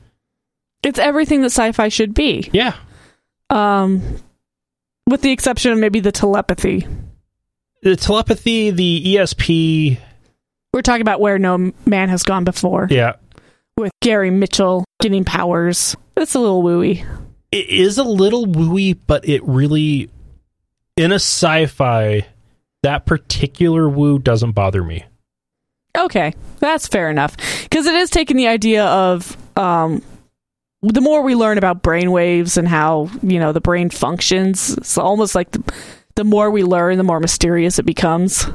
It's 0.84 1.00
everything 1.00 1.42
that 1.42 1.48
sci-fi 1.52 1.90
should 1.90 2.14
be. 2.14 2.50
Yeah. 2.54 2.76
Um 3.50 4.02
with 5.08 5.22
the 5.22 5.32
exception 5.32 5.72
of 5.72 5.78
maybe 5.80 6.00
the 6.00 6.12
telepathy. 6.12 6.88
The 7.82 7.96
telepathy, 7.98 8.70
the 8.72 9.16
ESP, 9.16 9.98
We're 10.74 10.82
talking 10.82 11.02
about 11.02 11.20
where 11.20 11.38
no 11.38 11.72
man 11.86 12.08
has 12.10 12.24
gone 12.24 12.44
before. 12.46 12.88
yeah. 12.90 13.16
With 13.76 13.92
Gary 14.02 14.30
Mitchell 14.32 14.86
getting 15.02 15.26
powers. 15.26 15.96
It's 16.16 16.36
a 16.36 16.40
little 16.40 16.64
wooey. 16.64 17.06
it 17.52 17.70
is 17.70 17.98
a 17.98 18.04
little 18.04 18.46
wooey, 18.46 18.98
but 19.08 19.28
it 19.28 19.44
really, 19.46 20.10
in 20.96 21.12
a 21.12 21.16
sci-fi, 21.16 22.26
that 22.84 23.06
particular 23.06 23.90
woo 23.90 24.20
doesn't 24.20 24.52
bother 24.52 24.84
me. 24.84 25.04
Okay, 25.98 26.34
that's 26.60 26.88
fair 26.88 27.10
enough. 27.10 27.36
Because 27.64 27.86
it 27.88 27.96
is 27.96 28.10
taking 28.10 28.38
the 28.38 28.48
idea 28.48 28.86
of 28.86 29.36
um, 29.58 30.02
the 30.84 31.02
more 31.02 31.22
we 31.22 31.34
learn 31.34 31.58
about 31.58 31.82
brain 31.82 32.12
waves 32.12 32.58
and 32.58 32.68
how 32.68 33.10
you 33.22 33.40
know 33.40 33.52
the 33.52 33.62
brain 33.62 33.90
functions, 33.90 34.78
it's 34.78 34.98
almost 34.98 35.34
like 35.34 35.52
the, 35.52 35.74
the 36.16 36.24
more 36.24 36.52
we 36.52 36.64
learn, 36.64 36.98
the 36.98 37.04
more 37.04 37.20
mysterious 37.20 37.80
it 37.80 37.86
becomes. 37.86 38.46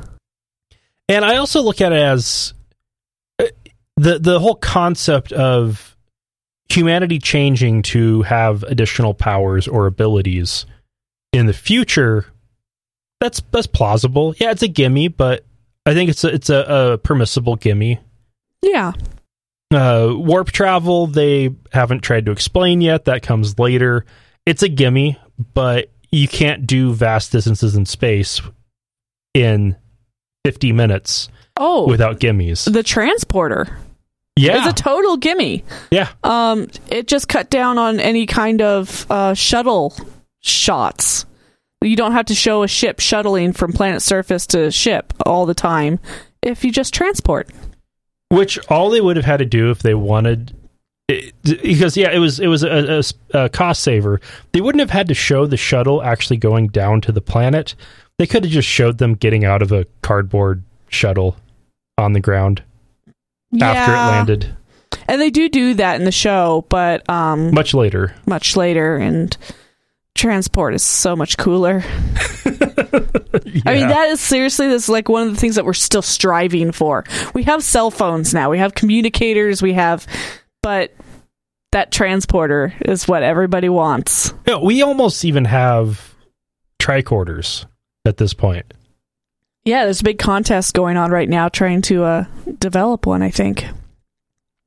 And 1.08 1.24
I 1.24 1.36
also 1.36 1.62
look 1.62 1.80
at 1.80 1.92
it 1.92 2.02
as 2.02 2.52
uh, 3.38 3.46
the 3.96 4.18
the 4.18 4.40
whole 4.40 4.54
concept 4.54 5.32
of 5.32 5.96
humanity 6.68 7.18
changing 7.18 7.82
to 7.82 8.22
have 8.22 8.62
additional 8.64 9.14
powers 9.14 9.66
or 9.66 9.86
abilities 9.86 10.66
in 11.32 11.46
the 11.46 11.54
future. 11.54 12.26
That's 13.20 13.40
that's 13.50 13.66
plausible. 13.66 14.34
Yeah, 14.38 14.50
it's 14.50 14.62
a 14.62 14.68
gimme, 14.68 15.08
but 15.08 15.44
I 15.86 15.94
think 15.94 16.10
it's 16.10 16.24
a, 16.24 16.28
it's 16.28 16.50
a, 16.50 16.92
a 16.92 16.98
permissible 16.98 17.56
gimme. 17.56 17.98
Yeah, 18.60 18.92
uh, 19.72 20.08
warp 20.16 20.50
travel 20.50 21.06
they 21.06 21.50
haven't 21.72 22.00
tried 22.00 22.26
to 22.26 22.32
explain 22.32 22.80
yet. 22.80 23.04
That 23.06 23.22
comes 23.22 23.58
later. 23.58 24.04
It's 24.46 24.62
a 24.62 24.68
gimme 24.68 25.18
but 25.54 25.90
you 26.10 26.26
can't 26.26 26.66
do 26.66 26.92
vast 26.94 27.30
distances 27.32 27.76
in 27.76 27.86
space 27.86 28.40
in 29.34 29.76
50 30.44 30.72
minutes 30.72 31.28
Oh, 31.60 31.86
without 31.88 32.18
gimmies. 32.20 32.72
The 32.72 32.82
transporter. 32.82 33.78
Yeah 34.36 34.60
is 34.60 34.66
a 34.68 34.72
total 34.72 35.16
gimme. 35.16 35.64
yeah. 35.90 36.08
Um, 36.22 36.68
it 36.88 37.08
just 37.08 37.28
cut 37.28 37.50
down 37.50 37.76
on 37.78 37.98
any 38.00 38.26
kind 38.26 38.62
of 38.62 39.06
uh, 39.10 39.34
shuttle 39.34 39.94
shots. 40.40 41.26
You 41.82 41.96
don't 41.96 42.12
have 42.12 42.26
to 42.26 42.34
show 42.34 42.62
a 42.62 42.68
ship 42.68 43.00
shuttling 43.00 43.52
from 43.52 43.72
planet 43.72 44.02
surface 44.02 44.46
to 44.48 44.70
ship 44.70 45.12
all 45.26 45.44
the 45.46 45.54
time 45.54 45.98
if 46.42 46.64
you 46.64 46.70
just 46.72 46.94
transport. 46.94 47.50
Which 48.30 48.58
all 48.68 48.90
they 48.90 49.00
would 49.00 49.16
have 49.16 49.24
had 49.24 49.38
to 49.38 49.44
do 49.46 49.70
if 49.70 49.80
they 49.80 49.94
wanted 49.94 50.54
it, 51.08 51.32
because 51.62 51.96
yeah 51.96 52.10
it 52.10 52.18
was 52.18 52.38
it 52.38 52.48
was 52.48 52.62
a, 52.62 53.00
a- 53.32 53.44
a 53.44 53.48
cost 53.48 53.82
saver 53.82 54.20
they 54.52 54.60
wouldn't 54.60 54.80
have 54.80 54.90
had 54.90 55.08
to 55.08 55.14
show 55.14 55.46
the 55.46 55.56
shuttle 55.56 56.02
actually 56.02 56.36
going 56.36 56.66
down 56.68 57.00
to 57.00 57.12
the 57.12 57.20
planet 57.22 57.74
they 58.18 58.26
could 58.26 58.44
have 58.44 58.52
just 58.52 58.68
showed 58.68 58.98
them 58.98 59.14
getting 59.14 59.44
out 59.44 59.62
of 59.62 59.72
a 59.72 59.86
cardboard 60.02 60.62
shuttle 60.90 61.36
on 61.96 62.12
the 62.12 62.20
ground 62.20 62.62
after 63.60 63.92
it 63.92 63.94
Yeah. 63.96 64.06
landed. 64.08 64.54
And 65.06 65.20
they 65.20 65.30
do 65.30 65.48
do 65.48 65.72
that 65.74 65.98
in 65.98 66.04
the 66.04 66.12
show, 66.12 66.66
but 66.68 67.08
um, 67.08 67.54
Much 67.54 67.72
later. 67.72 68.14
much 68.26 68.56
later, 68.56 68.96
and 68.96 69.34
transport 70.18 70.74
is 70.74 70.82
so 70.82 71.16
much 71.16 71.38
cooler. 71.38 71.82
I 72.44 73.74
mean, 73.74 73.88
that 73.88 74.08
is 74.10 74.20
seriously 74.20 74.68
this 74.68 74.84
is 74.84 74.88
like 74.88 75.08
one 75.08 75.26
of 75.28 75.34
the 75.34 75.40
things 75.40 75.54
that 75.54 75.64
we're 75.64 75.72
still 75.72 76.02
striving 76.02 76.72
for. 76.72 77.04
We 77.34 77.44
have 77.44 77.62
cell 77.62 77.90
phones 77.90 78.34
now. 78.34 78.50
We 78.50 78.58
have 78.58 78.74
communicators. 78.74 79.62
We 79.62 79.74
have, 79.74 80.06
but 80.62 80.92
that 81.72 81.92
transporter 81.92 82.74
is 82.84 83.06
what 83.06 83.22
everybody 83.22 83.68
wants. 83.68 84.34
Yeah, 84.46 84.58
we 84.58 84.82
almost 84.82 85.24
even 85.24 85.44
have 85.44 86.14
tricorders 86.80 87.64
at 88.04 88.16
this 88.16 88.34
point. 88.34 88.74
Yeah, 89.64 89.84
there's 89.84 90.00
a 90.00 90.04
big 90.04 90.18
contest 90.18 90.74
going 90.74 90.96
on 90.96 91.10
right 91.10 91.28
now 91.28 91.48
trying 91.48 91.82
to 91.82 92.04
uh, 92.04 92.24
develop 92.58 93.06
one. 93.06 93.22
I 93.22 93.30
think 93.30 93.66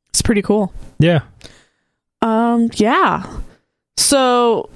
it's 0.09 0.21
pretty 0.21 0.43
cool. 0.43 0.71
Yeah. 0.99 1.21
Um, 2.21 2.69
yeah. 2.75 3.25
So, 3.97 4.69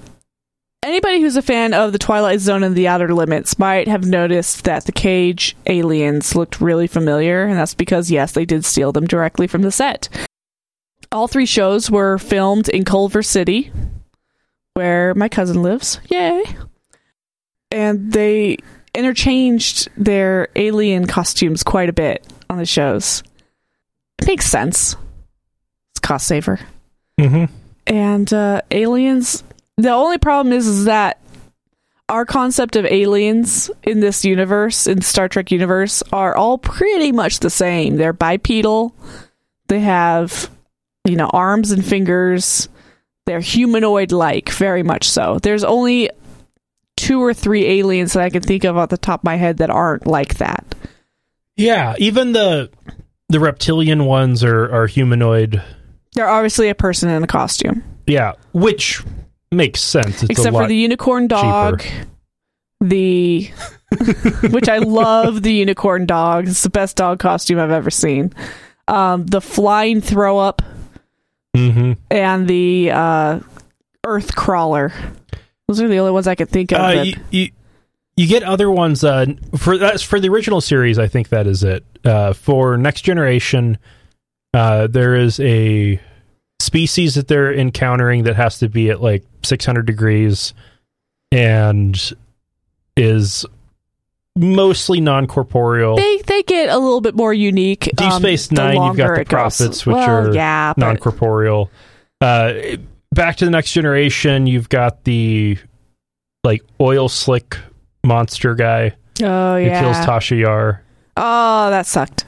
anybody 0.86 1.20
who's 1.22 1.36
a 1.36 1.42
fan 1.42 1.74
of 1.74 1.92
the 1.92 1.98
Twilight 2.00 2.40
Zone 2.40 2.64
and 2.64 2.76
the 2.76 2.88
Outer 2.88 3.14
Limits 3.14 3.60
might 3.60 3.88
have 3.88 4.06
noticed 4.06 4.64
that 4.64 4.86
the 4.86 4.92
cage 4.92 5.56
aliens 5.66 6.36
looked 6.36 6.62
really 6.62 6.88
familiar, 6.88 7.44
and 7.46 7.58
that's 7.58 7.74
because, 7.74 8.10
yes, 8.12 8.32
they 8.32 8.46
did 8.46 8.64
steal 8.64 8.92
them 8.92 9.06
directly 9.06 9.48
from 9.48 9.62
the 9.64 9.72
set. 9.72 10.08
All 11.12 11.28
three 11.28 11.46
shows 11.46 11.90
were 11.92 12.18
filmed 12.18 12.70
in 12.70 12.86
Culver 12.86 13.24
City, 13.24 13.72
where 14.74 15.14
my 15.16 15.28
cousin 15.30 15.62
lives. 15.62 16.00
Yay! 16.10 16.44
And 17.72 18.12
they 18.12 18.58
interchanged 18.94 19.90
their 19.98 20.48
alien 20.56 21.08
costumes 21.08 21.64
quite 21.64 21.90
a 21.90 21.94
bit 21.94 22.26
on 22.50 22.58
the 22.58 22.66
shows. 22.66 23.24
It 24.22 24.28
makes 24.28 24.46
sense. 24.46 24.96
It's 25.92 26.00
cost 26.00 26.28
saver 26.28 26.60
Mm-hmm. 27.20 27.46
and 27.88 28.34
uh, 28.34 28.62
aliens. 28.72 29.44
The 29.78 29.92
only 29.92 30.18
problem 30.18 30.54
is, 30.54 30.68
is 30.68 30.86
that 30.86 31.20
our 32.08 32.26
concept 32.26 32.76
of 32.76 32.86
aliens 32.86 33.72
in 33.84 34.00
this 34.00 34.24
universe, 34.24 34.88
in 34.88 35.02
Star 35.02 35.28
Trek 35.28 35.52
universe, 35.52 36.04
are 36.14 36.36
all 36.36 36.58
pretty 36.58 37.12
much 37.12 37.40
the 37.40 37.50
same. 37.50 37.96
They're 37.96 38.14
bipedal. 38.14 38.96
They 39.68 39.80
have, 39.80 40.50
you 41.04 41.16
know, 41.16 41.28
arms 41.28 41.72
and 41.72 41.84
fingers. 41.84 42.70
They're 43.26 43.40
humanoid-like, 43.40 44.50
very 44.50 44.84
much 44.84 45.10
so. 45.10 45.40
There's 45.42 45.64
only 45.64 46.12
two 46.96 47.22
or 47.22 47.34
three 47.34 47.66
aliens 47.66 48.14
that 48.14 48.24
I 48.24 48.30
can 48.30 48.44
think 48.44 48.64
of 48.64 48.78
off 48.78 48.90
the 48.90 48.98
top 48.98 49.22
of 49.22 49.24
my 49.26 49.36
head 49.36 49.58
that 49.58 49.72
aren't 49.72 50.06
like 50.08 50.36
that. 50.38 50.76
Yeah, 51.58 51.96
even 51.98 52.34
the 52.34 52.70
the 53.30 53.40
reptilian 53.40 54.06
ones 54.06 54.44
are, 54.44 54.72
are 54.72 54.88
humanoid. 54.88 55.62
They're 56.14 56.30
obviously 56.30 56.70
a 56.70 56.76
person 56.76 57.10
in 57.10 57.24
a 57.24 57.28
costume. 57.28 57.84
Yeah, 58.06 58.34
which 58.54 59.04
makes 59.56 59.82
sense. 59.82 60.22
It's 60.24 60.32
except 60.32 60.56
for 60.56 60.68
the 60.68 60.76
unicorn 60.76 61.28
dog 61.28 61.84
the 62.82 63.50
which 64.52 64.68
i 64.68 64.78
love 64.80 65.42
the 65.42 65.54
unicorn 65.54 66.06
dog 66.06 66.48
it's 66.48 66.62
the 66.62 66.70
best 66.70 66.98
dog 66.98 67.20
costume 67.20 67.58
i've 67.58 67.72
ever 67.72 67.90
seen 67.90 68.32
um, 68.90 69.26
the 69.26 69.40
flying 69.42 70.02
throw 70.02 70.38
up 70.38 70.62
Mhm. 71.56 71.98
and 72.12 72.48
the 72.50 72.92
uh, 72.92 73.40
earth 74.06 74.36
crawler 74.36 74.92
those 75.70 75.80
are 75.82 75.88
the 75.88 75.98
only 75.98 76.12
ones 76.12 76.28
i 76.28 76.36
could 76.36 76.50
think 76.50 76.74
of 76.74 76.80
Uh, 76.80 77.06
you 77.32 77.50
you 78.18 78.28
get 78.28 78.44
other 78.44 78.70
ones 78.70 79.04
uh, 79.06 79.26
for 79.58 79.78
that's 79.78 80.04
for 80.04 80.20
the 80.20 80.28
original 80.30 80.62
series. 80.62 80.98
I 81.00 81.08
think 81.08 81.30
that 81.30 81.48
is 81.48 81.64
it. 81.66 81.84
Uh, 82.06 82.32
for 82.32 82.78
next 82.78 83.02
generation, 83.02 83.78
uh, 84.54 84.88
there 84.88 85.16
is 85.16 85.38
a 85.42 86.00
species 86.66 87.16
that 87.16 87.28
they're 87.28 87.54
encountering 87.54 88.24
that 88.24 88.36
has 88.36 88.60
to 88.60 88.68
be 88.70 88.90
at 88.90 89.02
like 89.02 89.24
600 89.44 89.86
degrees 89.86 90.54
and 91.32 92.14
is 92.98 93.46
mostly 94.36 95.00
non-corporeal. 95.00 95.96
they 95.96 96.18
they 96.28 96.44
get 96.44 96.70
a 96.70 96.78
little 96.78 97.02
bit 97.02 97.16
more 97.16 97.34
unique 97.34 97.84
Deep 97.96 98.02
um, 98.12 98.22
Space 98.22 98.48
the 98.48 98.56
Nine, 98.56 98.82
you've 98.84 98.98
got 98.98 99.16
the 99.16 99.22
it 99.22 99.28
goes. 99.30 99.58
prophets, 99.58 99.86
which 99.86 99.96
Well, 99.96 100.10
are 100.28 100.34
yeah 100.34 100.74
but 100.76 100.82
non-corporeal. 100.86 101.70
Uh, 102.20 102.54
back 103.12 103.38
to 103.38 103.46
the 103.46 103.52
next 103.52 103.72
generation, 103.72 104.48
you've 104.48 104.70
got 104.70 105.04
the 105.06 105.58
like 106.44 106.64
oil 106.82 107.08
slick 107.10 107.58
monster 108.04 108.56
guy 108.56 108.94
oh 109.24 109.56
who 109.58 109.64
yeah 109.66 109.80
kills 109.82 109.98
Tasha 109.98 110.40
Yar. 110.40 110.82
Oh, 111.18 111.70
that 111.70 111.86
sucked. 111.86 112.26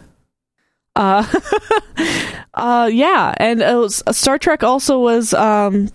Uh, 0.96 1.24
uh, 2.58 2.88
yeah, 2.88 3.34
and 3.38 3.60
was, 3.60 4.04
Star 4.12 4.38
Trek 4.38 4.64
also 4.64 5.00
was 5.00 5.34
um 5.34 5.90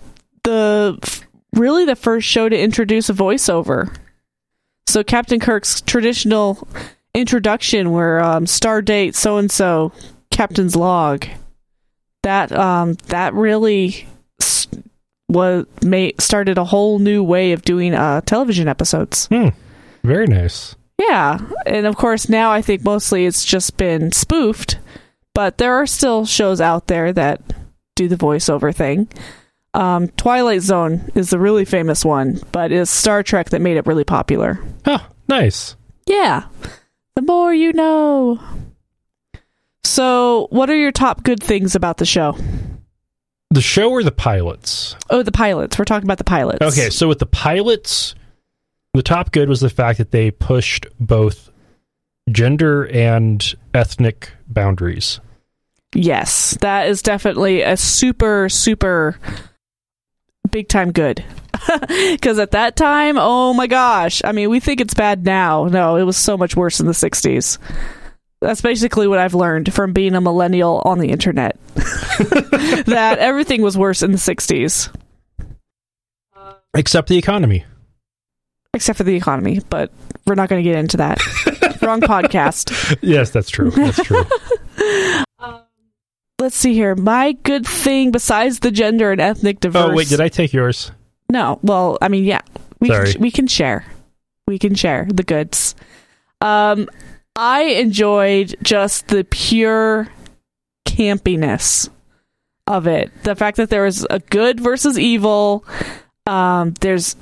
the 0.45 0.99
f- 1.03 1.23
really 1.53 1.85
the 1.85 1.97
first 1.97 2.27
show 2.27 2.49
to 2.49 2.59
introduce 2.59 3.09
a 3.09 3.15
voiceover. 3.15 3.95
So 4.87 5.03
Captain 5.03 5.41
Kirk's 5.41 5.81
traditional 5.81 6.67
introduction, 7.15 7.93
where 7.93 8.21
um, 8.21 8.47
star 8.47 8.83
date 8.83 9.15
so 9.15 9.39
and 9.39 9.51
so, 9.51 9.93
captain's 10.31 10.77
log. 10.77 11.27
That 12.23 12.53
um 12.53 12.95
that 13.09 13.35
really 13.35 14.07
was 15.29 15.67
made 15.83 16.21
started 16.21 16.59
a 16.59 16.65
whole 16.65 16.99
new 16.99 17.25
way 17.25 17.53
of 17.53 17.63
doing 17.63 17.95
uh 17.95 18.21
television 18.21 18.69
episodes. 18.69 19.29
Very 20.05 20.27
nice. 20.27 20.77
Yeah, 20.99 21.39
and 21.67 21.87
of 21.87 21.97
course 21.97 22.29
now 22.29 22.53
I 22.53 22.63
think 22.63 22.85
mostly 22.85 23.27
it's 23.27 23.45
just 23.45 23.77
been 23.77 24.13
spoofed, 24.13 24.79
but 25.35 25.59
there 25.59 25.75
are 25.77 25.87
still 25.87 26.25
shows 26.27 26.61
out 26.61 26.87
there 26.87 27.13
that 27.13 27.41
do 27.95 28.09
the 28.09 28.17
voiceover 28.17 28.75
thing. 28.75 29.09
Um, 29.75 30.09
Twilight 30.09 30.63
Zone 30.63 31.11
is 31.15 31.31
the 31.31 31.39
really 31.39 31.65
famous 31.65 32.05
one, 32.05 32.41
but 32.53 32.73
it's 32.73 32.91
Star 32.91 33.23
Trek 33.23 33.51
that 33.51 33.61
made 33.61 33.77
it 33.77 33.87
really 33.87 34.05
popular. 34.05 34.59
Oh, 34.85 35.07
nice. 35.29 35.77
Yeah, 36.07 36.45
the 37.17 37.23
more 37.23 37.55
you 37.55 37.73
know. 37.73 38.41
So, 39.85 40.49
what 40.51 40.69
are 40.71 40.77
your 40.77 40.93
top 40.93 41.23
good 41.23 41.43
things 41.43 41.75
about 41.75 41.97
the 41.97 42.05
show? 42.07 42.37
The 43.51 43.61
show 43.61 43.91
or 43.91 44.03
the 44.03 44.13
pilots? 44.13 44.97
Oh, 45.11 45.23
the 45.23 45.33
pilots. 45.33 45.79
We're 45.79 45.85
talking 45.85 46.07
about 46.07 46.19
the 46.19 46.25
pilots. 46.25 46.63
Okay, 46.63 46.91
so 46.91 47.09
with 47.09 47.19
the 47.19 47.27
pilots, 47.27 48.15
the 48.95 49.03
top 49.03 49.33
good 49.33 49.49
was 49.49 49.61
the 49.61 49.71
fact 49.71 49.99
that 49.99 50.11
they 50.11 50.31
pushed 50.31 50.87
both 50.99 51.51
gender 52.31 52.85
and 52.89 53.55
ethnic 53.75 54.31
boundaries. 54.49 55.21
Yes, 55.95 56.57
that 56.61 56.89
is 56.89 57.03
definitely 57.03 57.63
a 57.63 57.77
super, 57.77 58.49
super 58.49 59.19
big 60.51 60.69
time 60.69 60.93
good. 60.93 61.25
Because 62.11 62.41
at 62.41 62.51
that 62.53 62.75
time, 62.75 63.17
oh 63.19 63.55
my 63.55 63.69
gosh. 63.69 64.21
I 64.25 64.33
mean, 64.33 64.51
we 64.51 64.59
think 64.59 64.81
it's 64.81 64.95
bad 64.95 65.25
now. 65.25 65.67
No, 65.67 65.95
it 65.97 66.03
was 66.03 66.17
so 66.17 66.37
much 66.37 66.57
worse 66.57 66.81
in 66.81 66.87
the 66.87 66.93
60s. 66.93 67.59
That's 68.41 68.61
basically 68.61 69.07
what 69.07 69.21
I've 69.21 69.35
learned 69.35 69.73
from 69.73 69.93
being 69.93 70.17
a 70.17 70.21
millennial 70.21 70.83
on 70.85 70.99
the 70.99 71.11
internet. 71.11 71.57
that 71.75 73.17
everything 73.21 73.63
was 73.63 73.79
worse 73.79 74.03
in 74.03 74.11
the 74.11 74.19
60s, 74.19 74.93
Except 76.75 77.09
the 77.09 77.17
economy. 77.19 77.65
except 78.75 78.97
for 78.97 79.05
the 79.05 79.15
economy. 79.15 79.61
But 79.71 79.93
we're 80.27 80.35
not 80.35 80.49
going 80.49 80.65
to 80.65 80.69
get 80.69 80.79
into 80.79 80.97
that. 80.97 81.21
Wrong 81.83 82.01
podcast. 82.01 82.71
Yes, 83.03 83.31
that's 83.31 83.51
true. 83.51 83.71
That's 83.71 84.03
true. 84.03 84.25
Let's 86.39 86.57
see 86.57 86.75
here. 86.75 86.95
My 86.95 87.33
good 87.33 87.67
thing, 87.67 88.11
besides 88.11 88.61
the 88.61 88.71
gender 88.71 89.13
and 89.13 89.21
ethnic 89.21 89.61
diversity. 89.61 89.93
oh, 89.93 89.97
wait, 89.97 90.09
did 90.09 90.21
I 90.21 90.29
take 90.29 90.53
yours? 90.53 90.91
No. 91.31 91.59
Well, 91.63 91.99
I 92.03 92.09
mean, 92.09 92.25
yeah, 92.25 92.41
we 92.81 92.89
Sorry. 92.89 93.13
can, 93.13 93.21
we 93.21 93.31
can 93.31 93.47
share. 93.47 93.85
We 94.49 94.59
can 94.59 94.75
share 94.75 95.07
the 95.13 95.23
goods. 95.23 95.75
Um, 96.41 96.89
I 97.37 97.63
enjoyed 97.63 98.57
just 98.63 99.07
the 99.09 99.25
pure 99.25 100.09
campiness 100.85 101.89
of 102.67 102.87
it. 102.87 103.11
The 103.23 103.37
fact 103.37 103.57
that 103.59 103.71
there 103.71 103.85
was 103.85 104.05
a 104.11 104.19
good 104.19 104.59
versus 104.61 104.99
evil. 104.99 105.65
Um, 106.27 106.75
there's 106.81 107.15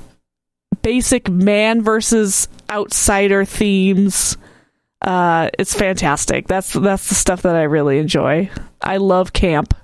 basic 0.83 1.29
man 1.29 1.83
versus 1.83 2.49
outsider 2.71 3.45
themes. 3.45 4.37
Uh, 5.03 5.49
it's 5.59 5.75
fantastic. 5.75 6.47
That's 6.47 6.73
that's 6.73 7.09
the 7.09 7.15
stuff 7.15 7.43
that 7.43 7.57
I 7.57 7.63
really 7.63 7.99
enjoy. 7.99 8.51
I 8.83 8.99
love 8.99 9.33
camp. 9.33 9.75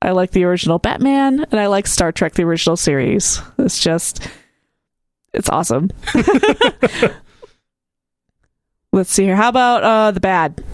I 0.00 0.10
like 0.12 0.32
the 0.32 0.44
original 0.44 0.78
Batman, 0.78 1.46
and 1.50 1.60
I 1.60 1.66
like 1.66 1.86
Star 1.86 2.10
Trek, 2.10 2.34
the 2.34 2.42
original 2.42 2.76
series. 2.76 3.40
It's 3.58 3.78
just, 3.78 4.26
it's 5.32 5.48
awesome. 5.48 5.90
Let's 8.92 9.12
see 9.12 9.24
here. 9.24 9.36
How 9.36 9.48
about 9.48 9.84
uh, 9.84 10.10
the 10.10 10.18
bad? 10.18 10.64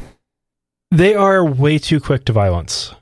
They 0.91 1.15
are 1.15 1.45
way 1.45 1.77
too 1.79 2.01
quick 2.01 2.25
to 2.25 2.33
violence. 2.33 2.95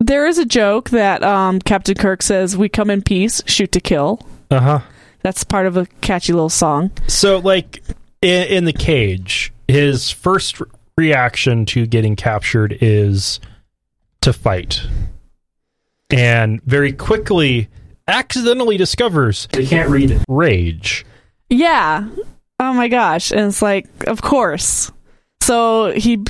There 0.00 0.26
is 0.26 0.38
a 0.38 0.46
joke 0.46 0.90
that 0.90 1.22
um, 1.22 1.60
Captain 1.60 1.94
Kirk 1.94 2.22
says, 2.22 2.56
"We 2.56 2.70
come 2.70 2.88
in 2.88 3.02
peace, 3.02 3.42
shoot 3.46 3.72
to 3.72 3.80
kill." 3.80 4.26
Uh 4.50 4.60
huh. 4.60 4.80
That's 5.20 5.44
part 5.44 5.66
of 5.66 5.76
a 5.76 5.86
catchy 6.00 6.32
little 6.32 6.48
song. 6.48 6.90
So, 7.08 7.38
like 7.38 7.82
in, 8.22 8.48
in 8.48 8.64
the 8.64 8.72
cage, 8.72 9.52
his 9.72 10.10
first 10.10 10.60
reaction 10.96 11.64
to 11.66 11.86
getting 11.86 12.14
captured 12.16 12.76
is 12.80 13.40
to 14.20 14.32
fight. 14.32 14.82
And 16.10 16.62
very 16.62 16.92
quickly 16.92 17.68
accidentally 18.06 18.76
discovers 18.76 19.48
they 19.52 19.64
can't 19.66 19.88
read 19.88 20.22
rage. 20.28 21.06
Yeah. 21.48 22.08
Oh 22.60 22.72
my 22.74 22.88
gosh. 22.88 23.30
And 23.30 23.40
it's 23.40 23.62
like, 23.62 23.86
of 24.06 24.20
course. 24.20 24.92
So 25.40 25.92
he 25.92 26.22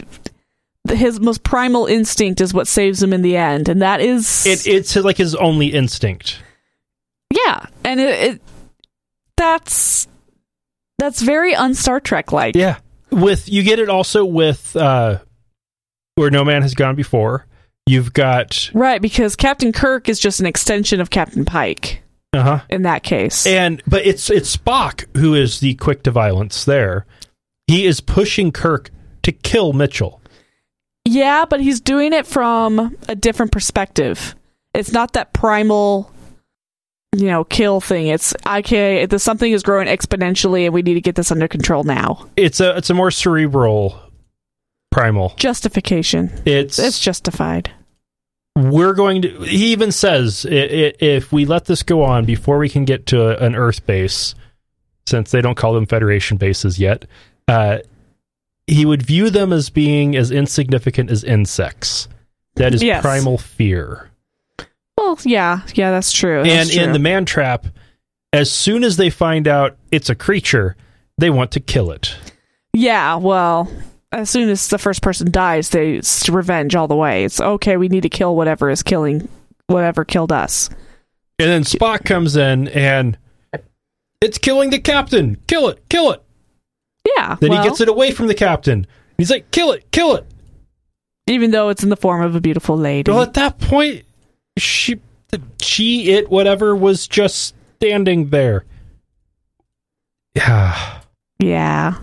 his 0.88 1.20
most 1.20 1.42
primal 1.42 1.86
instinct 1.86 2.40
is 2.40 2.54
what 2.54 2.66
saves 2.68 3.02
him 3.02 3.12
in 3.12 3.22
the 3.22 3.36
end, 3.36 3.68
and 3.68 3.82
that 3.82 4.00
is 4.00 4.44
It 4.46 4.66
it's 4.66 4.96
like 4.96 5.16
his 5.16 5.34
only 5.34 5.68
instinct. 5.68 6.40
yeah, 7.30 7.66
and 7.84 8.00
it, 8.00 8.34
it 8.34 8.42
that's 9.36 10.08
that's 10.98 11.22
very 11.22 11.54
un 11.54 11.74
Star 11.74 12.00
Trek 12.00 12.32
like. 12.32 12.56
Yeah. 12.56 12.78
With 13.12 13.48
you 13.48 13.62
get 13.62 13.78
it 13.78 13.88
also 13.88 14.24
with 14.24 14.74
uh 14.74 15.18
where 16.14 16.30
no 16.30 16.44
man 16.44 16.62
has 16.62 16.74
gone 16.74 16.94
before. 16.94 17.46
You've 17.86 18.12
got 18.12 18.70
Right, 18.74 19.02
because 19.02 19.36
Captain 19.36 19.72
Kirk 19.72 20.08
is 20.08 20.20
just 20.20 20.40
an 20.40 20.46
extension 20.46 21.00
of 21.00 21.10
Captain 21.10 21.44
Pike 21.44 22.02
uh-huh. 22.32 22.60
in 22.68 22.82
that 22.82 23.02
case. 23.02 23.46
And 23.46 23.82
but 23.86 24.06
it's 24.06 24.30
it's 24.30 24.56
Spock 24.56 25.04
who 25.16 25.34
is 25.34 25.60
the 25.60 25.74
quick 25.74 26.02
to 26.04 26.10
violence 26.10 26.64
there. 26.64 27.06
He 27.66 27.86
is 27.86 28.00
pushing 28.00 28.52
Kirk 28.52 28.90
to 29.22 29.32
kill 29.32 29.72
Mitchell. 29.72 30.20
yeah, 31.04 31.44
but 31.44 31.60
he's 31.60 31.80
doing 31.80 32.12
it 32.12 32.26
from 32.26 32.96
a 33.08 33.14
different 33.14 33.52
perspective. 33.52 34.34
It's 34.74 34.92
not 34.92 35.12
that 35.14 35.32
primal 35.32 36.11
you 37.14 37.26
know, 37.26 37.44
kill 37.44 37.80
thing. 37.80 38.06
It's 38.08 38.34
okay, 38.46 39.06
the 39.06 39.18
something 39.18 39.50
is 39.52 39.62
growing 39.62 39.86
exponentially 39.88 40.64
and 40.64 40.74
we 40.74 40.82
need 40.82 40.94
to 40.94 41.00
get 41.00 41.14
this 41.14 41.30
under 41.30 41.48
control 41.48 41.84
now. 41.84 42.28
It's 42.36 42.60
a 42.60 42.76
it's 42.76 42.90
a 42.90 42.94
more 42.94 43.10
cerebral 43.10 43.98
primal. 44.90 45.34
Justification. 45.36 46.30
It's 46.44 46.78
It's 46.78 46.98
justified. 47.00 47.70
we're 48.56 48.92
going 48.94 49.22
to 49.22 49.40
he 49.44 49.72
even 49.72 49.90
says 49.92 50.46
if 50.48 51.32
we 51.32 51.44
let 51.46 51.64
this 51.66 51.82
go 51.82 52.02
on 52.04 52.24
before 52.26 52.58
we 52.58 52.68
can 52.68 52.84
get 52.84 53.06
to 53.06 53.42
an 53.42 53.54
earth 53.56 53.86
base 53.86 54.34
since 55.06 55.30
they 55.30 55.40
don't 55.40 55.56
call 55.56 55.72
them 55.72 55.86
federation 55.86 56.36
bases 56.36 56.78
yet 56.78 57.06
uh, 57.48 57.78
he 58.66 58.84
would 58.84 59.02
view 59.02 59.30
them 59.30 59.52
as 59.54 59.70
being 59.70 60.14
as 60.14 60.30
insignificant 60.30 61.10
as 61.10 61.24
insects 61.24 62.08
that 62.56 62.74
is 62.74 62.82
Yes. 62.82 63.00
primal 63.02 63.38
fear 63.38 64.10
Well, 65.12 65.20
yeah, 65.24 65.60
yeah, 65.74 65.90
that's 65.90 66.10
true. 66.12 66.42
That's 66.42 66.70
and 66.74 66.86
in 66.86 66.92
the 66.92 66.98
man 66.98 67.24
trap 67.24 67.66
as 68.32 68.50
soon 68.50 68.82
as 68.82 68.96
they 68.96 69.10
find 69.10 69.46
out 69.46 69.76
it's 69.90 70.08
a 70.08 70.14
creature 70.14 70.74
they 71.18 71.28
want 71.28 71.50
to 71.52 71.60
kill 71.60 71.90
it 71.90 72.16
Yeah, 72.72 73.16
well, 73.16 73.70
as 74.10 74.30
soon 74.30 74.48
as 74.48 74.68
the 74.68 74.78
first 74.78 75.02
person 75.02 75.30
dies, 75.30 75.68
they 75.68 75.94
it's 75.96 76.28
revenge 76.30 76.74
all 76.74 76.88
the 76.88 76.96
way. 76.96 77.24
It's 77.24 77.40
okay, 77.40 77.76
we 77.76 77.88
need 77.88 78.02
to 78.04 78.08
kill 78.08 78.34
whatever 78.34 78.70
is 78.70 78.82
killing 78.82 79.28
whatever 79.66 80.04
killed 80.04 80.32
us. 80.32 80.70
and 81.38 81.48
then 81.48 81.62
spock 81.64 82.04
comes 82.04 82.36
in 82.36 82.68
and 82.68 83.18
it's 84.20 84.38
killing 84.38 84.70
the 84.70 84.78
captain 84.78 85.36
kill 85.46 85.68
it 85.68 85.86
kill 85.88 86.12
it 86.12 86.22
Yeah. 87.16 87.36
then 87.40 87.50
well, 87.50 87.62
he 87.62 87.68
gets 87.68 87.80
it 87.80 87.88
away 87.88 88.12
from 88.12 88.26
the 88.28 88.34
captain 88.34 88.86
he's 89.18 89.30
like 89.30 89.50
kill 89.50 89.72
it 89.72 89.90
kill 89.92 90.16
it 90.16 90.26
even 91.28 91.50
though 91.52 91.68
it's 91.68 91.82
in 91.82 91.88
the 91.88 91.96
form 91.96 92.22
of 92.22 92.34
a 92.34 92.40
beautiful 92.40 92.76
lady. 92.76 93.10
Well, 93.10 93.22
at 93.22 93.34
that 93.34 93.58
point, 93.60 94.04
she, 94.58 95.00
she, 95.60 96.10
it, 96.10 96.30
whatever, 96.30 96.74
was 96.76 97.06
just 97.06 97.54
standing 97.76 98.30
there. 98.30 98.64
Yeah. 100.34 101.00
Yeah. 101.38 101.98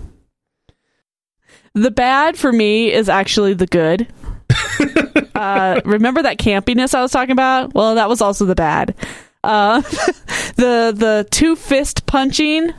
The 1.73 1.91
bad 1.91 2.37
for 2.37 2.51
me 2.51 2.91
is 2.91 3.09
actually 3.09 3.53
the 3.53 3.67
good. 3.67 4.07
uh, 5.35 5.81
remember 5.85 6.21
that 6.21 6.39
campiness 6.39 6.93
I 6.93 7.01
was 7.01 7.11
talking 7.11 7.31
about? 7.31 7.73
Well, 7.73 7.95
that 7.95 8.09
was 8.09 8.21
also 8.21 8.45
the 8.45 8.55
bad. 8.55 8.95
Uh, 9.43 9.81
the 10.55 10.93
the 10.95 11.27
two 11.31 11.55
fist 11.55 12.05
punching. 12.05 12.73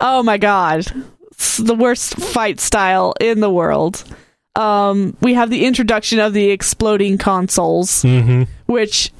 Oh 0.00 0.22
my 0.22 0.38
god, 0.38 0.86
it's 1.30 1.58
the 1.58 1.74
worst 1.74 2.16
fight 2.16 2.58
style 2.58 3.14
in 3.20 3.40
the 3.40 3.50
world. 3.50 4.04
Um, 4.54 5.16
we 5.22 5.34
have 5.34 5.48
the 5.50 5.64
introduction 5.64 6.18
of 6.18 6.32
the 6.34 6.50
exploding 6.50 7.16
consoles 7.18 8.02
Mm-hmm. 8.02 8.42
which 8.66 9.10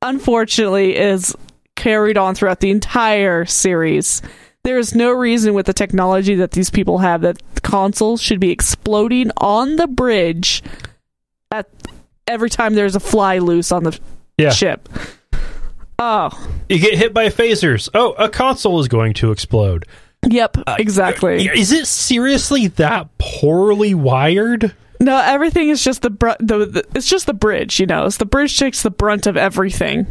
unfortunately 0.00 0.96
is 0.96 1.34
carried 1.76 2.18
on 2.18 2.34
throughout 2.34 2.60
the 2.60 2.70
entire 2.70 3.44
series. 3.44 4.22
There 4.64 4.78
is 4.78 4.94
no 4.94 5.10
reason 5.12 5.54
with 5.54 5.66
the 5.66 5.72
technology 5.72 6.34
that 6.36 6.52
these 6.52 6.70
people 6.70 6.98
have 6.98 7.20
that 7.22 7.40
consoles 7.62 8.20
should 8.20 8.40
be 8.40 8.50
exploding 8.50 9.30
on 9.36 9.76
the 9.76 9.86
bridge 9.86 10.62
at 11.52 11.68
every 12.26 12.50
time 12.50 12.74
there's 12.74 12.96
a 12.96 13.00
fly 13.00 13.38
loose 13.38 13.70
on 13.72 13.84
the 13.84 13.98
Yeah. 14.38 14.50
ship. 14.50 14.88
Oh, 15.98 16.30
You 16.68 16.78
get 16.80 16.94
hit 16.98 17.14
by 17.14 17.28
phasers. 17.28 17.88
Oh, 17.94 18.12
a 18.12 18.28
console 18.28 18.80
is 18.80 18.88
going 18.88 19.14
to 19.14 19.30
explode. 19.30 19.84
Yep, 20.28 20.56
exactly. 20.78 21.46
Is 21.46 21.72
it 21.72 21.86
seriously 21.86 22.68
that 22.68 23.08
poorly 23.18 23.94
wired? 23.94 24.74
No, 25.00 25.16
everything 25.18 25.68
is 25.68 25.82
just 25.82 26.02
the, 26.02 26.10
br- 26.10 26.30
the, 26.38 26.66
the 26.66 26.84
it's 26.94 27.08
just 27.08 27.26
the 27.26 27.34
bridge, 27.34 27.80
you 27.80 27.86
know. 27.86 28.06
It's 28.06 28.18
the 28.18 28.24
bridge 28.24 28.58
takes 28.58 28.82
the 28.82 28.90
brunt 28.90 29.26
of 29.26 29.36
everything. 29.36 30.06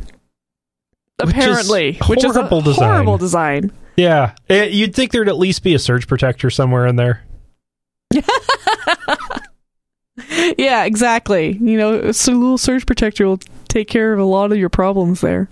Which 1.24 1.30
is 1.30 1.34
Apparently, 1.34 1.97
which 2.08 2.24
is 2.26 2.36
a 2.36 2.39
horrible 2.39 2.62
design. 2.62 2.89
horrible 2.89 3.17
design. 3.17 3.71
Yeah. 3.95 4.34
Eh, 4.50 4.65
you'd 4.65 4.95
think 4.95 5.12
there'd 5.12 5.30
at 5.30 5.38
least 5.38 5.63
be 5.63 5.76
a 5.76 5.80
surge 5.80 6.08
protector 6.08 6.50
somewhere 6.50 6.88
in 6.88 6.95
there. 6.95 7.24
Yeah, 10.58 10.84
exactly. 10.84 11.54
You 11.54 11.78
know, 11.78 11.93
a 12.00 12.12
little 12.12 12.58
surge 12.58 12.86
protector 12.86 13.26
will 13.26 13.39
take 13.69 13.88
care 13.88 14.13
of 14.13 14.19
a 14.19 14.24
lot 14.24 14.52
of 14.52 14.58
your 14.58 14.69
problems 14.69 15.21
there. 15.21 15.50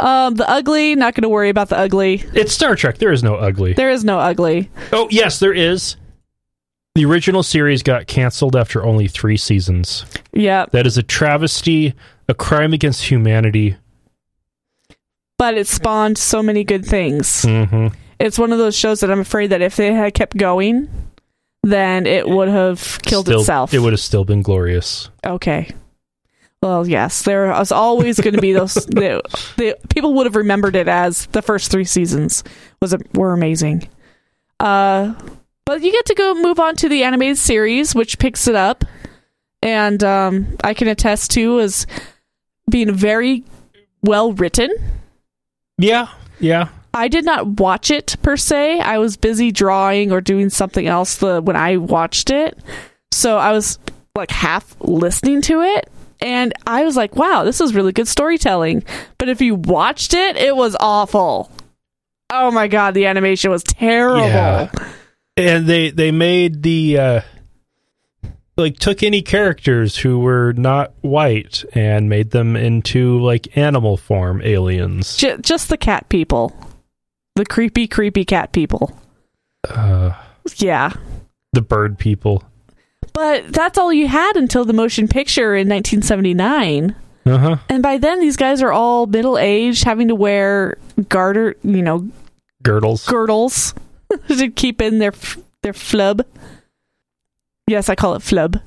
Um, 0.00 0.34
the 0.34 0.48
ugly, 0.48 0.94
not 0.94 1.14
going 1.14 1.22
to 1.22 1.28
worry 1.28 1.50
about 1.50 1.68
the 1.68 1.76
ugly. 1.78 2.24
It's 2.34 2.52
Star 2.52 2.74
Trek. 2.74 2.98
There 2.98 3.12
is 3.12 3.22
no 3.22 3.34
ugly. 3.36 3.74
There 3.74 3.90
is 3.90 4.04
no 4.04 4.18
ugly. 4.18 4.70
Oh, 4.92 5.08
yes, 5.10 5.38
there 5.40 5.52
is. 5.52 5.96
The 6.94 7.04
original 7.04 7.42
series 7.42 7.82
got 7.82 8.06
canceled 8.06 8.56
after 8.56 8.82
only 8.84 9.06
three 9.08 9.36
seasons. 9.36 10.04
Yeah, 10.32 10.66
That 10.72 10.86
is 10.86 10.98
a 10.98 11.02
travesty, 11.02 11.94
a 12.28 12.34
crime 12.34 12.72
against 12.72 13.04
humanity. 13.04 13.76
but 15.38 15.54
it 15.56 15.66
spawned 15.66 16.18
so 16.18 16.42
many 16.42 16.64
good 16.64 16.84
things. 16.84 17.42
Mm-hmm. 17.44 17.94
It's 18.18 18.38
one 18.38 18.52
of 18.52 18.58
those 18.58 18.76
shows 18.76 19.00
that 19.00 19.10
I'm 19.10 19.20
afraid 19.20 19.48
that 19.48 19.62
if 19.62 19.76
they 19.76 19.92
had 19.92 20.12
kept 20.14 20.36
going, 20.36 20.88
then 21.62 22.06
it 22.06 22.28
would 22.28 22.48
have 22.48 22.98
killed 23.02 23.26
Still- 23.26 23.40
itself. 23.40 23.72
It 23.72 23.78
would 23.78 23.92
have 23.92 24.00
still 24.00 24.24
been 24.24 24.42
glorious. 24.42 25.08
Okay. 25.24 25.70
Well, 26.62 26.86
yes, 26.86 27.22
there 27.22 27.48
was 27.48 27.72
always 27.72 28.20
going 28.20 28.34
to 28.34 28.40
be 28.40 28.52
those. 28.52 28.74
the, 28.86 29.22
the 29.56 29.78
people 29.88 30.12
would 30.14 30.26
have 30.26 30.36
remembered 30.36 30.76
it 30.76 30.88
as 30.88 31.26
the 31.26 31.40
first 31.40 31.70
three 31.70 31.86
seasons 31.86 32.44
was 32.82 32.94
were 33.14 33.32
amazing. 33.32 33.88
Uh, 34.58 35.14
but 35.64 35.82
you 35.82 35.90
get 35.90 36.04
to 36.06 36.14
go 36.14 36.34
move 36.34 36.60
on 36.60 36.76
to 36.76 36.88
the 36.88 37.02
animated 37.02 37.38
series, 37.38 37.94
which 37.94 38.18
picks 38.18 38.46
it 38.46 38.54
up, 38.54 38.84
and 39.62 40.04
um, 40.04 40.56
I 40.62 40.74
can 40.74 40.88
attest 40.88 41.30
to 41.32 41.60
as 41.60 41.86
being 42.68 42.92
very 42.92 43.42
well 44.02 44.34
written. 44.34 44.70
Yeah, 45.78 46.08
yeah. 46.40 46.68
I 46.92 47.08
did 47.08 47.24
not 47.24 47.46
watch 47.58 47.90
it 47.90 48.16
per 48.20 48.36
se. 48.36 48.80
I 48.80 48.98
was 48.98 49.16
busy 49.16 49.50
drawing 49.50 50.12
or 50.12 50.20
doing 50.20 50.50
something 50.50 50.86
else 50.86 51.16
the 51.16 51.40
when 51.40 51.56
I 51.56 51.78
watched 51.78 52.28
it. 52.28 52.58
So 53.12 53.38
I 53.38 53.52
was 53.52 53.78
like 54.14 54.30
half 54.30 54.76
listening 54.80 55.40
to 55.42 55.62
it 55.62 55.88
and 56.20 56.52
I 56.66 56.84
was 56.84 56.96
like, 56.96 57.16
"Wow, 57.16 57.44
this 57.44 57.60
is 57.60 57.74
really 57.74 57.92
good 57.92 58.08
storytelling." 58.08 58.84
But 59.18 59.28
if 59.28 59.40
you 59.40 59.54
watched 59.54 60.14
it, 60.14 60.36
it 60.36 60.54
was 60.56 60.76
awful. 60.80 61.50
Oh 62.30 62.50
my 62.50 62.68
god, 62.68 62.94
the 62.94 63.06
animation 63.06 63.50
was 63.50 63.62
terrible. 63.64 64.26
Yeah. 64.26 64.70
And 65.36 65.66
they 65.66 65.90
they 65.90 66.10
made 66.12 66.62
the 66.62 66.98
uh 66.98 67.20
like 68.56 68.78
took 68.78 69.02
any 69.02 69.22
characters 69.22 69.96
who 69.96 70.18
were 70.18 70.52
not 70.52 70.92
white 71.00 71.64
and 71.72 72.08
made 72.10 72.30
them 72.30 72.56
into 72.56 73.18
like 73.20 73.56
animal 73.56 73.96
form 73.96 74.42
aliens. 74.42 75.16
J- 75.16 75.38
just 75.40 75.68
the 75.70 75.78
cat 75.78 76.08
people. 76.10 76.54
The 77.36 77.46
creepy 77.46 77.86
creepy 77.88 78.24
cat 78.24 78.52
people. 78.52 78.98
Uh, 79.68 80.12
Yeah. 80.56 80.92
the 81.52 81.62
bird 81.62 81.98
people. 81.98 82.42
But 83.12 83.52
that's 83.52 83.78
all 83.78 83.92
you 83.92 84.08
had 84.08 84.36
until 84.36 84.64
the 84.64 84.72
motion 84.72 85.08
picture 85.08 85.54
in 85.54 85.68
1979. 85.68 86.94
Uh 87.26 87.38
huh. 87.38 87.56
And 87.68 87.82
by 87.82 87.98
then, 87.98 88.20
these 88.20 88.36
guys 88.36 88.62
are 88.62 88.72
all 88.72 89.06
middle 89.06 89.38
aged, 89.38 89.84
having 89.84 90.08
to 90.08 90.14
wear 90.14 90.78
garter, 91.08 91.56
you 91.62 91.82
know, 91.82 92.08
Girdles. 92.62 93.06
girdles 93.06 93.74
to 94.28 94.50
keep 94.50 94.80
in 94.80 94.98
their 94.98 95.12
their 95.62 95.72
flub. 95.72 96.24
Yes, 97.66 97.88
I 97.88 97.94
call 97.94 98.14
it 98.14 98.22
flub. 98.22 98.60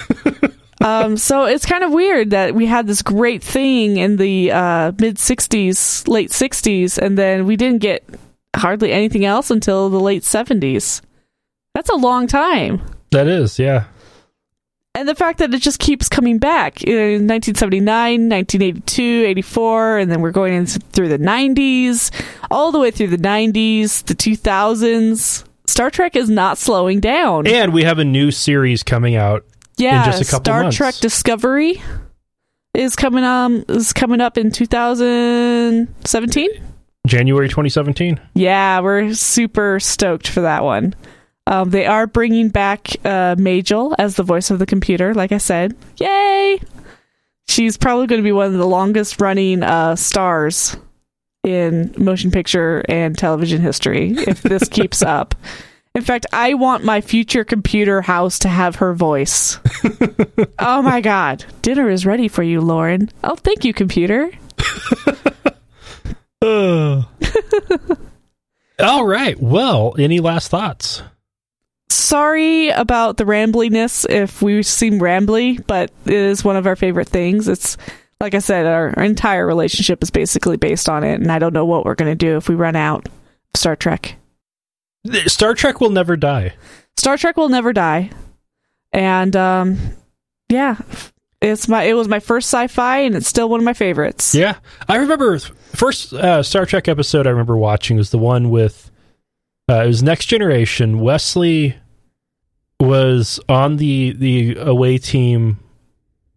um, 0.80 1.16
so 1.16 1.44
it's 1.44 1.64
kind 1.64 1.84
of 1.84 1.92
weird 1.92 2.30
that 2.30 2.54
we 2.54 2.66
had 2.66 2.86
this 2.86 3.02
great 3.02 3.42
thing 3.42 3.96
in 3.96 4.16
the 4.16 4.50
uh, 4.52 4.92
mid 4.98 5.16
'60s, 5.16 6.06
late 6.08 6.30
'60s, 6.30 6.98
and 6.98 7.16
then 7.16 7.46
we 7.46 7.56
didn't 7.56 7.78
get 7.78 8.04
hardly 8.56 8.92
anything 8.92 9.24
else 9.24 9.50
until 9.50 9.88
the 9.88 10.00
late 10.00 10.22
'70s. 10.22 11.00
That's 11.74 11.90
a 11.90 11.94
long 11.94 12.26
time. 12.26 12.82
That 13.10 13.26
is, 13.26 13.58
yeah. 13.58 13.84
And 14.94 15.08
the 15.08 15.14
fact 15.14 15.38
that 15.38 15.54
it 15.54 15.62
just 15.62 15.78
keeps 15.78 16.08
coming 16.08 16.38
back 16.38 16.82
in 16.82 17.28
1979, 17.28 18.28
1982, 18.28 19.24
84, 19.28 19.98
and 19.98 20.10
then 20.10 20.20
we're 20.20 20.32
going 20.32 20.54
in 20.54 20.66
through 20.66 21.08
the 21.08 21.18
90s, 21.18 22.10
all 22.50 22.72
the 22.72 22.80
way 22.80 22.90
through 22.90 23.06
the 23.08 23.16
90s, 23.16 24.04
the 24.04 24.14
2000s. 24.14 25.44
Star 25.68 25.90
Trek 25.90 26.16
is 26.16 26.28
not 26.28 26.58
slowing 26.58 26.98
down. 26.98 27.46
And 27.46 27.72
we 27.72 27.84
have 27.84 28.00
a 28.00 28.04
new 28.04 28.32
series 28.32 28.82
coming 28.82 29.14
out 29.14 29.44
yeah, 29.76 30.04
in 30.04 30.10
just 30.10 30.22
a 30.22 30.24
couple 30.24 30.44
Star 30.44 30.62
months. 30.62 30.76
Trek 30.76 30.96
Discovery 30.96 31.80
is 32.74 32.96
coming 32.96 33.24
um 33.24 33.64
is 33.68 33.92
coming 33.92 34.20
up 34.20 34.36
in 34.38 34.50
2017. 34.50 36.50
January 37.06 37.48
2017. 37.48 38.20
Yeah, 38.34 38.80
we're 38.80 39.14
super 39.14 39.78
stoked 39.80 40.28
for 40.28 40.42
that 40.42 40.62
one. 40.64 40.94
Um, 41.48 41.70
they 41.70 41.86
are 41.86 42.06
bringing 42.06 42.50
back 42.50 42.88
uh, 43.06 43.34
Majel 43.38 43.94
as 43.98 44.16
the 44.16 44.22
voice 44.22 44.50
of 44.50 44.58
the 44.58 44.66
computer, 44.66 45.14
like 45.14 45.32
I 45.32 45.38
said. 45.38 45.74
Yay! 45.96 46.60
She's 47.48 47.78
probably 47.78 48.06
going 48.06 48.20
to 48.20 48.24
be 48.24 48.32
one 48.32 48.48
of 48.48 48.52
the 48.52 48.66
longest 48.66 49.18
running 49.18 49.62
uh, 49.62 49.96
stars 49.96 50.76
in 51.42 51.94
motion 51.96 52.30
picture 52.30 52.84
and 52.86 53.16
television 53.16 53.62
history 53.62 54.10
if 54.10 54.42
this 54.42 54.68
keeps 54.70 55.00
up. 55.00 55.34
In 55.94 56.02
fact, 56.02 56.26
I 56.34 56.52
want 56.52 56.84
my 56.84 57.00
future 57.00 57.44
computer 57.44 58.02
house 58.02 58.38
to 58.40 58.48
have 58.48 58.76
her 58.76 58.92
voice. 58.92 59.58
oh 60.58 60.82
my 60.82 61.00
god. 61.00 61.46
Dinner 61.62 61.88
is 61.88 62.04
ready 62.04 62.28
for 62.28 62.42
you, 62.42 62.60
Lauren. 62.60 63.08
Oh, 63.24 63.36
thank 63.36 63.64
you, 63.64 63.72
computer. 63.72 64.30
All 66.42 67.06
right. 69.06 69.40
Well, 69.40 69.94
any 69.98 70.20
last 70.20 70.50
thoughts? 70.50 71.02
Sorry 71.90 72.68
about 72.70 73.16
the 73.16 73.24
rambliness 73.24 74.04
if 74.08 74.42
we 74.42 74.62
seem 74.62 74.98
rambly, 74.98 75.64
but 75.66 75.90
it 76.04 76.12
is 76.12 76.44
one 76.44 76.56
of 76.56 76.66
our 76.66 76.76
favorite 76.76 77.08
things. 77.08 77.48
It's 77.48 77.76
like 78.20 78.34
I 78.34 78.40
said, 78.40 78.66
our, 78.66 78.94
our 78.96 79.04
entire 79.04 79.46
relationship 79.46 80.02
is 80.02 80.10
basically 80.10 80.56
based 80.56 80.88
on 80.88 81.04
it, 81.04 81.20
and 81.20 81.30
I 81.30 81.38
don't 81.38 81.52
know 81.54 81.64
what 81.64 81.84
we're 81.84 81.94
going 81.94 82.10
to 82.10 82.16
do 82.16 82.36
if 82.36 82.48
we 82.48 82.54
run 82.54 82.76
out 82.76 83.06
of 83.06 83.12
Star 83.54 83.76
Trek. 83.76 84.16
Star 85.26 85.54
Trek 85.54 85.80
will 85.80 85.90
never 85.90 86.16
die. 86.16 86.54
Star 86.96 87.16
Trek 87.16 87.36
will 87.36 87.48
never 87.48 87.72
die, 87.72 88.10
and 88.92 89.34
um, 89.36 89.78
yeah, 90.48 90.76
it's 91.40 91.68
my 91.68 91.84
it 91.84 91.92
was 91.94 92.08
my 92.08 92.18
first 92.20 92.48
sci-fi, 92.48 92.98
and 93.00 93.14
it's 93.14 93.28
still 93.28 93.48
one 93.48 93.60
of 93.60 93.64
my 93.64 93.72
favorites. 93.72 94.34
Yeah, 94.34 94.56
I 94.88 94.96
remember 94.96 95.38
first 95.38 96.12
uh, 96.12 96.42
Star 96.42 96.66
Trek 96.66 96.88
episode 96.88 97.26
I 97.26 97.30
remember 97.30 97.56
watching 97.56 97.96
was 97.96 98.10
the 98.10 98.18
one 98.18 98.50
with 98.50 98.90
uh, 99.68 99.82
it 99.84 99.86
was 99.86 100.02
Next 100.02 100.26
Generation. 100.26 101.00
Wesley 101.00 101.76
was 102.80 103.40
on 103.48 103.76
the 103.76 104.12
the 104.12 104.56
away 104.58 104.98
team, 104.98 105.58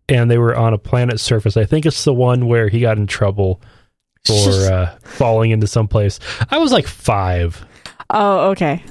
and 0.09 0.29
they 0.29 0.38
were 0.38 0.55
on 0.55 0.73
a 0.73 0.77
planet 0.77 1.19
surface. 1.19 1.57
I 1.57 1.65
think 1.65 1.86
it's 1.86 2.03
the 2.03 2.13
one 2.13 2.47
where 2.47 2.67
he 2.67 2.79
got 2.82 2.97
in 2.97 3.07
trouble 3.07 3.61
for 4.25 4.34
uh, 4.71 4.95
falling 5.03 5.51
into 5.51 5.67
some 5.67 5.88
place. 5.88 6.19
I 6.49 6.57
was 6.57 6.71
like 6.71 6.88
five. 6.88 7.65
Oh, 8.09 8.49
okay. 8.51 8.84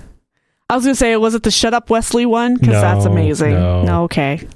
I 0.68 0.76
was 0.76 0.84
gonna 0.84 0.94
say, 0.94 1.16
was 1.16 1.34
it 1.34 1.42
the 1.42 1.50
"Shut 1.50 1.74
Up, 1.74 1.90
Wesley" 1.90 2.26
one? 2.26 2.54
Because 2.54 2.68
No, 2.68 2.80
that's 2.80 3.04
amazing. 3.04 3.54
no. 3.54 4.04
okay. 4.04 4.46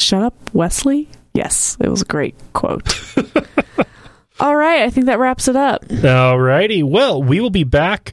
Shut 0.00 0.22
up, 0.22 0.34
Wesley. 0.54 1.08
Yes, 1.34 1.76
it 1.80 1.88
was 1.88 2.02
a 2.02 2.06
great 2.06 2.34
quote. 2.52 2.98
All 4.40 4.56
right, 4.56 4.82
I 4.82 4.90
think 4.90 5.06
that 5.06 5.18
wraps 5.18 5.46
it 5.46 5.54
up. 5.54 5.84
All 6.04 6.38
righty. 6.40 6.82
Well, 6.82 7.22
we 7.22 7.38
will 7.40 7.50
be 7.50 7.64
back. 7.64 8.12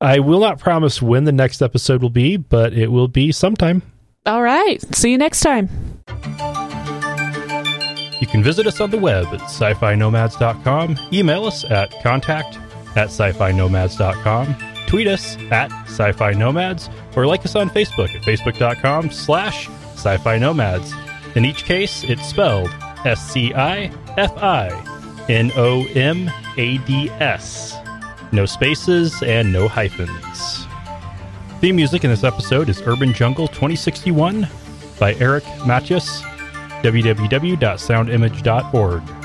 I 0.00 0.18
will 0.18 0.40
not 0.40 0.58
promise 0.58 1.02
when 1.02 1.24
the 1.24 1.32
next 1.32 1.60
episode 1.60 2.02
will 2.02 2.10
be, 2.10 2.36
but 2.36 2.72
it 2.72 2.90
will 2.90 3.08
be 3.08 3.32
sometime. 3.32 3.82
All 4.24 4.42
right, 4.42 4.82
see 4.94 5.10
you 5.10 5.18
next 5.18 5.40
time. 5.40 5.68
You 8.20 8.26
can 8.26 8.42
visit 8.42 8.66
us 8.66 8.80
on 8.80 8.90
the 8.90 8.98
web 8.98 9.26
at 9.26 9.40
sci 9.42 9.74
fi 9.74 9.94
nomads.com, 9.94 10.98
email 11.12 11.44
us 11.44 11.64
at 11.64 11.90
contact 12.02 12.58
at 12.96 13.06
sci 13.06 13.32
fi 13.32 13.52
nomads.com, 13.52 14.54
tweet 14.86 15.06
us 15.06 15.36
at 15.50 15.70
sci 15.86 16.12
fi 16.12 16.32
nomads, 16.32 16.88
or 17.16 17.26
like 17.26 17.44
us 17.44 17.56
on 17.56 17.70
Facebook 17.70 18.14
at 18.14 18.22
facebook.com 18.22 19.10
slash 19.10 19.68
sci 19.94 20.16
fi 20.18 20.38
nomads. 20.38 20.92
In 21.34 21.44
each 21.44 21.64
case, 21.64 22.04
it's 22.04 22.26
spelled 22.26 22.70
S 23.04 23.30
C 23.30 23.54
I 23.54 23.90
F 24.16 24.36
I 24.36 24.68
N 25.28 25.50
O 25.56 25.86
M 25.94 26.30
A 26.56 26.78
D 26.78 27.08
S. 27.10 27.79
No 28.32 28.46
spaces 28.46 29.22
and 29.22 29.52
no 29.52 29.68
hyphens. 29.68 30.66
Theme 31.60 31.76
music 31.76 32.04
in 32.04 32.10
this 32.10 32.24
episode 32.24 32.68
is 32.68 32.82
Urban 32.82 33.12
Jungle 33.12 33.46
2061 33.48 34.48
by 34.98 35.14
Eric 35.14 35.44
Matyas 35.64 36.24
www.soundimage.org. 36.82 39.19